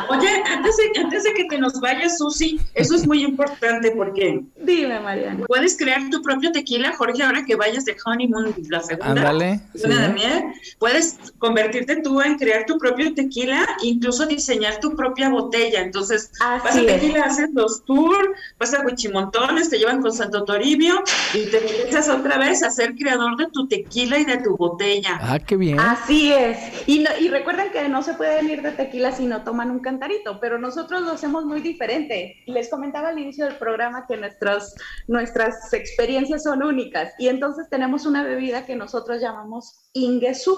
Oye, 0.09 0.27
antes 0.45 0.75
de, 0.77 0.99
antes 0.99 1.23
de 1.23 1.33
que 1.33 1.45
te 1.45 1.57
nos 1.57 1.79
vayas, 1.79 2.17
Susi, 2.17 2.59
eso 2.73 2.95
es 2.95 3.07
muy 3.07 3.23
importante 3.23 3.91
porque... 3.91 4.41
Dime, 4.57 4.99
Mariana. 4.99 5.45
Puedes 5.47 5.77
crear 5.77 6.01
tu 6.09 6.21
propio 6.21 6.51
tequila, 6.51 6.93
Jorge, 6.95 7.23
ahora 7.23 7.45
que 7.45 7.55
vayas 7.55 7.85
de 7.85 7.95
honeymoon, 8.05 8.53
la 8.69 8.81
segunda. 8.81 9.09
Ándale. 9.11 9.61
luna 9.83 10.07
de 10.07 10.13
miel, 10.13 10.43
puedes 10.79 11.17
convertirte 11.39 11.97
tú 11.97 12.21
en 12.21 12.37
crear 12.37 12.65
tu 12.65 12.77
propio 12.77 13.13
tequila, 13.13 13.67
incluso 13.83 14.25
diseñar 14.25 14.79
tu 14.79 14.95
propia 14.95 15.29
botella. 15.29 15.81
Entonces, 15.81 16.31
Así 16.41 16.63
vas 16.63 16.75
a 16.75 16.81
es. 16.81 16.87
tequila, 17.01 17.23
haces 17.23 17.49
los 17.53 17.85
tours, 17.85 18.29
vas 18.59 18.73
a 18.73 18.81
Huichimontones, 18.85 19.69
te 19.69 19.77
llevan 19.77 20.01
con 20.01 20.11
Santo 20.13 20.43
Toribio 20.43 21.01
y 21.33 21.45
te 21.49 21.57
empiezas 21.57 22.09
otra 22.09 22.37
vez 22.37 22.63
a 22.63 22.69
ser 22.71 22.95
creador 22.95 23.37
de 23.37 23.47
tu 23.51 23.67
tequila 23.67 24.17
y 24.19 24.25
de 24.25 24.37
tu 24.37 24.57
botella. 24.57 25.19
Ah, 25.21 25.39
qué 25.39 25.55
bien. 25.55 25.79
Así 25.79 26.33
es. 26.33 26.57
Y, 26.87 26.99
no- 26.99 27.09
y 27.19 27.29
recuerden 27.29 27.71
que 27.71 27.87
no 27.87 28.01
se 28.03 28.13
pueden 28.15 28.49
ir 28.49 28.61
de 28.61 28.71
tequila 28.71 29.11
si 29.21 29.27
no 29.27 29.43
toman 29.43 29.69
un 29.69 29.81
cantarito, 29.81 30.39
pero 30.39 30.57
nosotros 30.57 31.03
lo 31.03 31.11
hacemos 31.11 31.45
muy 31.45 31.61
diferente. 31.61 32.37
Les 32.47 32.71
comentaba 32.71 33.09
al 33.09 33.19
inicio 33.19 33.45
del 33.45 33.55
programa 33.55 34.07
que 34.07 34.17
nuestras, 34.17 34.73
nuestras 35.07 35.71
experiencias 35.75 36.41
son 36.41 36.63
únicas 36.63 37.13
y 37.19 37.27
entonces 37.27 37.69
tenemos 37.69 38.07
una 38.07 38.23
bebida 38.23 38.65
que 38.65 38.75
nosotros 38.75 39.21
llamamos 39.21 39.91
Ingesú. 39.93 40.57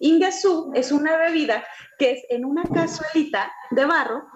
Ingesú 0.00 0.72
es 0.74 0.92
una 0.92 1.16
bebida 1.16 1.64
que 1.98 2.10
es 2.10 2.22
en 2.28 2.44
una 2.44 2.64
cazuelita 2.64 3.50
de 3.70 3.86
barro 3.86 4.26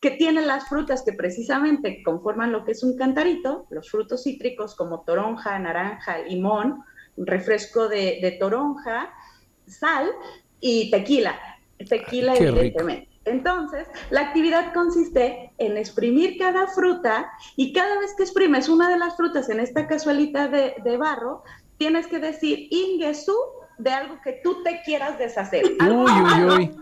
que 0.00 0.12
tiene 0.12 0.40
las 0.42 0.68
frutas 0.68 1.02
que 1.02 1.12
precisamente 1.12 2.04
conforman 2.04 2.52
lo 2.52 2.64
que 2.64 2.70
es 2.70 2.84
un 2.84 2.96
cantarito, 2.96 3.66
los 3.70 3.90
frutos 3.90 4.22
cítricos 4.22 4.76
como 4.76 5.00
toronja, 5.00 5.58
naranja, 5.58 6.18
limón, 6.18 6.84
refresco 7.16 7.88
de, 7.88 8.20
de 8.22 8.36
toronja, 8.38 9.12
sal 9.66 10.08
y 10.60 10.88
tequila. 10.92 11.36
Tequila, 11.88 12.34
rico. 12.36 12.86
Entonces, 13.24 13.88
la 14.10 14.20
actividad 14.20 14.72
consiste 14.74 15.52
en 15.58 15.76
exprimir 15.76 16.36
cada 16.38 16.66
fruta 16.68 17.30
y 17.56 17.72
cada 17.72 17.98
vez 17.98 18.14
que 18.16 18.24
exprimes 18.24 18.68
una 18.68 18.90
de 18.90 18.98
las 18.98 19.16
frutas 19.16 19.48
en 19.48 19.60
esta 19.60 19.86
cazuelita 19.86 20.48
de, 20.48 20.74
de 20.84 20.96
barro, 20.96 21.42
tienes 21.78 22.06
que 22.06 22.18
decir 22.18 22.68
Ingesú 22.70 23.36
de 23.78 23.90
algo 23.90 24.20
que 24.22 24.40
tú 24.44 24.62
te 24.62 24.82
quieras 24.82 25.18
deshacer. 25.18 25.64
Uy, 25.80 26.12
uy, 26.12 26.44
uy. 26.44 26.76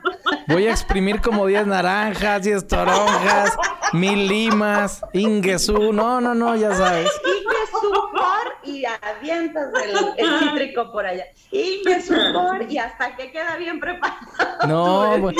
Voy 0.48 0.66
a 0.66 0.70
exprimir 0.70 1.20
como 1.20 1.46
10 1.46 1.66
naranjas, 1.66 2.42
10 2.42 2.66
toronjas, 2.66 3.56
mil 3.92 4.26
limas, 4.26 5.02
ingesú. 5.12 5.92
No, 5.92 6.20
no, 6.20 6.34
no, 6.34 6.56
ya 6.56 6.74
sabes. 6.74 7.10
Ingesú 7.24 7.90
por 8.12 8.68
y 8.68 8.84
avientas 8.84 9.68
el, 9.82 9.96
el 10.18 10.38
cítrico 10.40 10.92
por 10.92 11.06
allá. 11.06 11.24
Ingesú 11.50 12.14
por 12.32 12.70
y 12.70 12.78
hasta 12.78 13.16
que 13.16 13.32
queda 13.32 13.56
bien 13.56 13.80
preparado. 13.80 14.18
No, 14.68 15.18
bueno. 15.18 15.38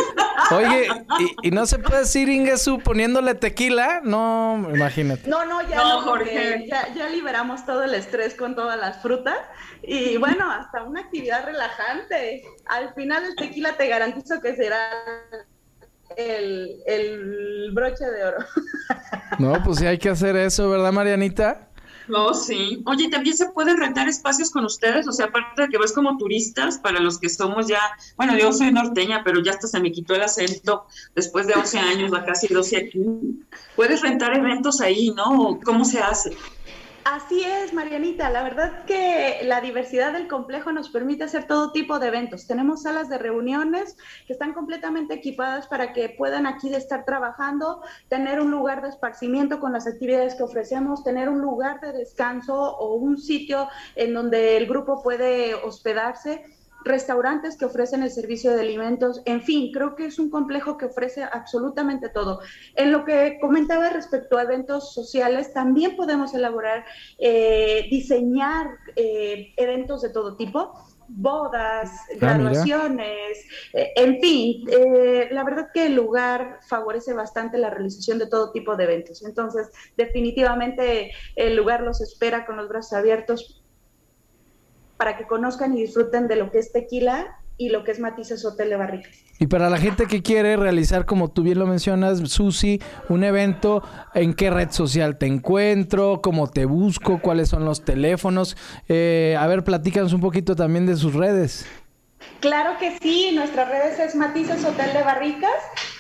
Oye, 0.51 0.88
¿y, 1.19 1.49
y 1.49 1.51
no 1.51 1.67
se 1.67 1.79
puede 1.79 2.01
decir 2.01 2.29
ingesú 2.29 2.79
poniéndole 2.79 3.35
tequila? 3.35 4.01
No, 4.03 4.69
imagínate. 4.73 5.29
No, 5.29 5.45
no, 5.45 5.62
ya 5.62 5.77
No, 5.77 6.01
no, 6.01 6.07
porque 6.07 6.25
Jorge. 6.31 6.67
Ya, 6.69 6.93
ya 6.95 7.09
liberamos 7.09 7.65
todo 7.67 7.85
el 7.85 7.95
estrés 7.95 8.35
con 8.35 8.55
todas 8.55 8.79
las 8.79 9.03
frutas 9.03 9.38
y 9.83 10.17
bueno, 10.17 10.51
hasta 10.51 10.85
una 10.85 11.01
actividad 11.01 11.42
relajante. 11.43 12.43
Al 12.67 12.95
final 12.95 13.25
el 13.25 13.37
tequila 13.37 13.77
te 13.77 13.89
garantizo 13.89 14.41
que 14.41 14.55
será 14.57 14.79
el, 16.17 16.83
el 16.87 17.71
broche 17.73 18.05
de 18.05 18.25
oro. 18.25 18.39
No, 19.39 19.63
pues 19.65 19.79
sí 19.79 19.87
hay 19.87 19.97
que 19.97 20.11
hacer 20.11 20.37
eso, 20.37 20.69
¿verdad, 20.69 20.93
Marianita? 20.93 21.71
No, 22.09 22.35
sí. 22.35 22.83
Oye, 22.87 23.09
también 23.09 23.37
se 23.37 23.49
pueden 23.51 23.79
rentar 23.79 24.09
espacios 24.09 24.51
con 24.51 24.65
ustedes, 24.65 25.09
o 25.09 25.13
sea, 25.13 25.27
aparte 25.27 25.63
de 25.63 25.69
que 25.69 25.79
vas 25.79 25.93
como 25.93 26.19
turistas, 26.19 26.79
para 26.79 27.01
los 27.01 27.19
que 27.19 27.31
somos 27.31 27.69
ya, 27.69 27.81
bueno, 28.17 28.37
yo 28.37 28.53
soy 28.53 28.73
norteña, 28.73 29.23
pero 29.25 29.43
ya 29.43 29.53
hasta 29.53 29.69
se 29.69 29.81
me 29.81 29.91
quitó 29.91 30.15
el 30.15 30.23
acento 30.23 30.87
después 31.15 31.47
de 31.47 31.55
11 31.55 31.79
años, 31.79 32.13
a 32.13 32.25
casi 32.25 32.53
12 32.53 32.77
aquí. 32.77 33.01
Puedes 33.77 34.03
rentar 34.03 34.37
eventos 34.37 34.81
ahí, 34.81 35.11
¿no? 35.17 35.59
¿Cómo 35.65 35.85
se 35.85 36.01
hace? 36.01 36.37
Así 37.05 37.43
es, 37.43 37.73
Marianita. 37.73 38.31
La 38.31 38.45
verdad 38.45 38.85
que 38.85 39.41
la 39.43 39.61
diversidad 39.61 40.12
del 40.12 40.29
complejo 40.29 40.71
nos 40.71 40.88
permite 40.88 41.25
hacer 41.25 41.49
todo 41.49 41.73
tipo 41.73 41.99
de 41.99 42.07
eventos. 42.07 42.47
Tenemos 42.47 42.83
salas 42.83 43.09
de 43.09 43.19
reuniones 43.19 43.97
que 44.27 44.33
están 44.33 44.55
completamente 44.55 45.15
equipadas 45.15 45.67
para 45.67 45.93
que 45.93 46.11
puedan 46.11 46.47
aquí 46.47 46.73
estar 46.73 47.05
trabajando, 47.05 47.83
tener 48.09 48.41
un 48.41 48.53
lugar 48.53 48.83
de 48.83 48.91
esparcimiento 48.91 49.59
con 49.59 49.73
las 49.73 49.88
actividades 49.88 50.37
que 50.37 50.45
ofrecemos, 50.45 51.03
tener 51.03 51.29
un 51.29 51.41
lugar 51.41 51.81
de 51.81 51.93
descanso 51.93 52.55
o 52.55 52.95
un 52.95 53.19
sitio 53.19 53.69
en 53.97 54.15
donde 54.15 54.57
el 54.57 54.67
grupo 54.69 55.03
puede 55.03 55.55
hospedarse 55.55 56.45
restaurantes 56.85 57.57
que 57.57 57.64
ofrecen 57.64 58.03
el 58.03 58.11
servicio 58.11 58.53
de 58.53 58.61
alimentos, 58.61 59.23
en 59.25 59.42
fin, 59.42 59.73
creo 59.73 59.95
que 59.95 60.07
es 60.07 60.18
un 60.18 60.31
complejo 60.31 60.77
que 60.77 60.87
ofrece 60.87 61.25
absolutamente 61.25 62.09
todo. 62.09 62.40
En 62.75 62.92
lo 62.92 63.05
que 63.05 63.38
comentaba 63.40 63.90
respecto 63.90 64.38
a 64.38 64.42
eventos 64.42 64.92
sociales, 64.92 65.53
también 65.53 65.97
podemos 65.97 66.35
elaborar, 66.35 66.85
eh, 67.18 67.87
diseñar 67.90 68.66
eh, 68.97 69.53
eventos 69.57 70.03
de 70.03 70.11
todo 70.11 70.37
tipo 70.37 70.73
bodas, 71.14 71.90
mira. 72.14 72.35
graduaciones, 72.35 73.38
eh, 73.73 73.92
en 73.97 74.21
fin, 74.21 74.66
eh, 74.71 75.29
la 75.31 75.45
verdad 75.45 75.68
que 75.73 75.87
el 75.87 75.95
lugar 75.95 76.61
favorece 76.66 77.12
bastante 77.12 77.59
la 77.59 77.71
realización 77.71 78.18
de 78.18 78.27
todo 78.27 78.53
tipo 78.53 78.77
de 78.77 78.85
eventos. 78.85 79.23
Entonces, 79.23 79.71
definitivamente 79.97 81.12
el 81.37 81.57
lugar 81.57 81.83
los 81.83 82.01
espera 82.01 82.47
con 82.47 82.57
los 82.57 82.68
brazos 82.68 82.95
abiertos 82.95 83.62
para 85.03 85.17
que 85.17 85.27
conozcan 85.27 85.77
y 85.77 85.81
disfruten 85.81 86.29
de 86.29 86.37
lo 86.37 86.53
que 86.53 86.61
es 86.61 86.71
tequila 86.71 87.37
y 87.57 87.71
lo 87.71 87.83
que 87.83 87.91
es 87.91 87.99
Matices 87.99 88.45
Hotel 88.45 88.71
de 88.71 88.77
Barricas. 88.77 89.12
Y 89.41 89.49
para 89.49 89.69
la 89.69 89.77
gente 89.77 90.07
que 90.07 90.23
quiere 90.23 90.57
realizar, 90.57 91.07
como 91.07 91.29
tú 91.29 91.43
bien 91.43 91.59
lo 91.59 91.67
mencionas, 91.67 92.21
Susi, 92.31 92.81
un 93.09 93.25
evento, 93.25 93.83
¿en 94.15 94.33
qué 94.33 94.49
red 94.51 94.71
social 94.71 95.19
te 95.19 95.27
encuentro? 95.27 96.21
¿Cómo 96.23 96.49
te 96.49 96.67
busco? 96.67 97.21
¿Cuáles 97.21 97.49
son 97.49 97.65
los 97.65 97.85
teléfonos? 97.85 98.57
Eh, 98.88 99.37
a 99.37 99.45
ver, 99.49 99.65
platícanos 99.65 100.12
un 100.12 100.21
poquito 100.21 100.55
también 100.55 100.87
de 100.87 100.95
sus 100.95 101.15
redes. 101.15 101.67
Claro 102.38 102.79
que 102.79 102.97
sí, 103.01 103.33
nuestras 103.35 103.69
redes 103.71 103.99
es 103.99 104.15
Matices 104.15 104.65
Hotel 104.65 104.93
de 104.93 105.03
Barricas, 105.03 105.51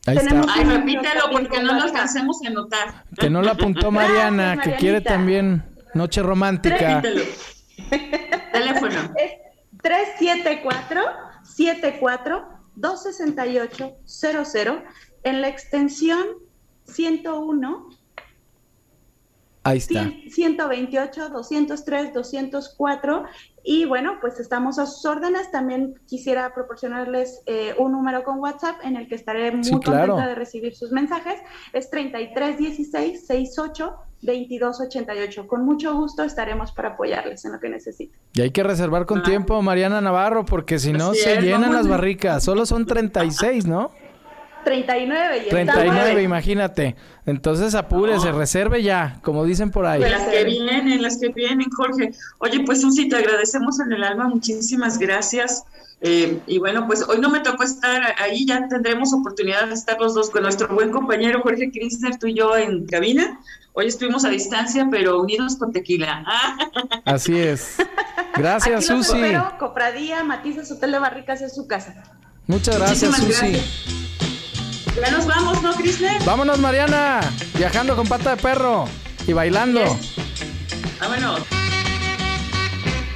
Ahí 0.06 0.16
Tenemos- 0.18 0.46
está. 0.46 0.60
Ay, 0.60 0.64
repítelo 0.64 1.22
porque 1.32 1.62
no 1.62 1.74
lo 1.74 1.82
alcancemos 1.82 2.38
a 2.44 2.48
anotar. 2.48 3.04
Que 3.18 3.28
no 3.30 3.42
la 3.42 3.52
apuntó 3.52 3.90
Mariana, 3.90 4.54
Gracias, 4.54 4.74
que 4.74 4.80
quiere 4.80 5.00
también 5.00 5.64
noche 5.94 6.22
romántica. 6.22 7.00
Repítelo. 7.00 7.24
Teléfono. 8.52 9.14
Es 9.16 9.32
374 9.82 11.00
74 11.42 12.48
268 12.76 13.96
00 14.04 14.82
en 15.24 15.40
la 15.40 15.48
extensión 15.48 16.24
101 16.84 17.88
Ahí 19.66 19.78
está. 19.78 20.04
100, 20.04 20.30
128, 20.30 21.28
203, 21.30 22.12
204 22.14 23.24
y 23.64 23.84
bueno, 23.84 24.18
pues 24.20 24.38
estamos 24.38 24.78
a 24.78 24.86
sus 24.86 25.04
órdenes. 25.04 25.50
También 25.50 25.94
quisiera 26.06 26.54
proporcionarles 26.54 27.42
eh, 27.46 27.74
un 27.78 27.92
número 27.92 28.22
con 28.22 28.38
WhatsApp 28.38 28.76
en 28.84 28.96
el 28.96 29.08
que 29.08 29.16
estaré 29.16 29.50
muy 29.52 29.64
Sí, 29.64 29.72
contenta 29.72 30.04
claro. 30.04 30.16
de 30.16 30.34
recibir 30.36 30.74
sus 30.76 30.92
mensajes. 30.92 31.40
Es 31.72 31.90
3316 31.90 33.26
68 33.26 33.94
2288. 34.22 35.46
Con 35.46 35.64
mucho 35.64 35.94
gusto 35.94 36.22
estaremos 36.22 36.72
para 36.72 36.90
apoyarles 36.90 37.44
en 37.44 37.52
lo 37.52 37.60
que 37.60 37.68
necesiten. 37.68 38.18
Y 38.34 38.40
hay 38.42 38.50
que 38.50 38.62
reservar 38.62 39.06
con 39.06 39.18
Ah. 39.20 39.22
tiempo, 39.22 39.60
Mariana 39.62 40.00
Navarro, 40.00 40.44
porque 40.44 40.78
si 40.78 40.92
no 40.92 41.14
se 41.14 41.40
llenan 41.40 41.62
vamos. 41.62 41.76
las 41.76 41.88
barricas. 41.88 42.44
Solo 42.44 42.66
son 42.66 42.86
36, 42.86 43.66
¿no? 43.66 43.90
39 44.66 45.44
y 45.46 45.48
39, 45.48 46.00
estamos- 46.02 46.22
imagínate. 46.22 46.96
Entonces 47.24 47.74
apúrese, 47.76 48.32
No. 48.32 48.38
reserve 48.38 48.82
ya, 48.82 49.20
como 49.22 49.44
dicen 49.44 49.70
por 49.70 49.86
ahí. 49.86 50.00
Las 50.00 50.22
que 50.28 50.42
vienen, 50.44 51.00
las 51.00 51.18
que 51.18 51.28
vienen, 51.28 51.70
Jorge. 51.70 52.12
Oye, 52.38 52.60
pues 52.66 52.80
Susi, 52.80 53.08
te 53.08 53.14
agradecemos 53.16 53.78
en 53.78 53.92
el 53.92 54.02
alma, 54.02 54.26
muchísimas 54.28 54.98
gracias. 54.98 55.62
Eh, 56.02 56.40
y 56.46 56.58
bueno, 56.58 56.86
pues 56.86 57.08
hoy 57.08 57.18
no 57.20 57.30
me 57.30 57.40
tocó 57.40 57.62
estar 57.62 58.02
ahí, 58.18 58.44
ya 58.44 58.66
tendremos 58.68 59.12
oportunidad 59.14 59.68
de 59.68 59.74
estar 59.74 59.98
los 60.00 60.14
dos 60.14 60.28
con 60.30 60.42
nuestro 60.42 60.68
buen 60.74 60.90
compañero 60.90 61.40
Jorge 61.42 61.70
Kirchner, 61.70 62.18
tú 62.18 62.26
y 62.26 62.34
yo 62.34 62.54
en 62.56 62.86
cabina. 62.86 63.38
Hoy 63.72 63.86
estuvimos 63.86 64.24
a 64.24 64.30
distancia, 64.30 64.88
pero 64.90 65.20
unidos 65.20 65.56
con 65.56 65.72
tequila. 65.72 66.24
Así 67.04 67.38
es. 67.38 67.76
Gracias, 68.36 68.86
Susi. 68.86 69.16
Pero 69.20 69.52
Copradía, 69.58 70.24
Matices 70.24 70.70
Hotel 70.72 70.92
de 70.92 70.98
Barricas 70.98 71.40
es 71.40 71.54
su 71.54 71.66
casa. 71.66 71.94
Muchas 72.48 72.78
gracias, 72.78 73.16
Susi. 73.16 74.25
Ya 75.00 75.10
nos 75.10 75.26
vamos, 75.26 75.62
¿no, 75.62 75.74
Crisler? 75.74 76.22
Vámonos, 76.24 76.58
Mariana. 76.58 77.20
Viajando 77.56 77.94
con 77.96 78.06
pata 78.06 78.34
de 78.34 78.42
perro 78.42 78.86
y 79.26 79.32
bailando. 79.32 79.98
Vámonos. 80.98 81.42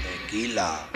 Tequila. 0.03 0.87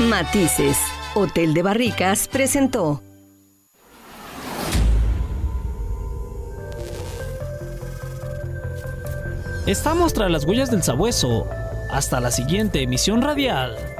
Matices, 0.00 0.76
Hotel 1.14 1.54
de 1.54 1.62
Barricas 1.62 2.28
presentó. 2.28 3.02
Estamos 9.66 10.12
tras 10.12 10.30
las 10.30 10.44
huellas 10.44 10.70
del 10.70 10.82
sabueso. 10.82 11.46
Hasta 11.90 12.20
la 12.20 12.30
siguiente 12.30 12.82
emisión 12.82 13.22
radial. 13.22 13.93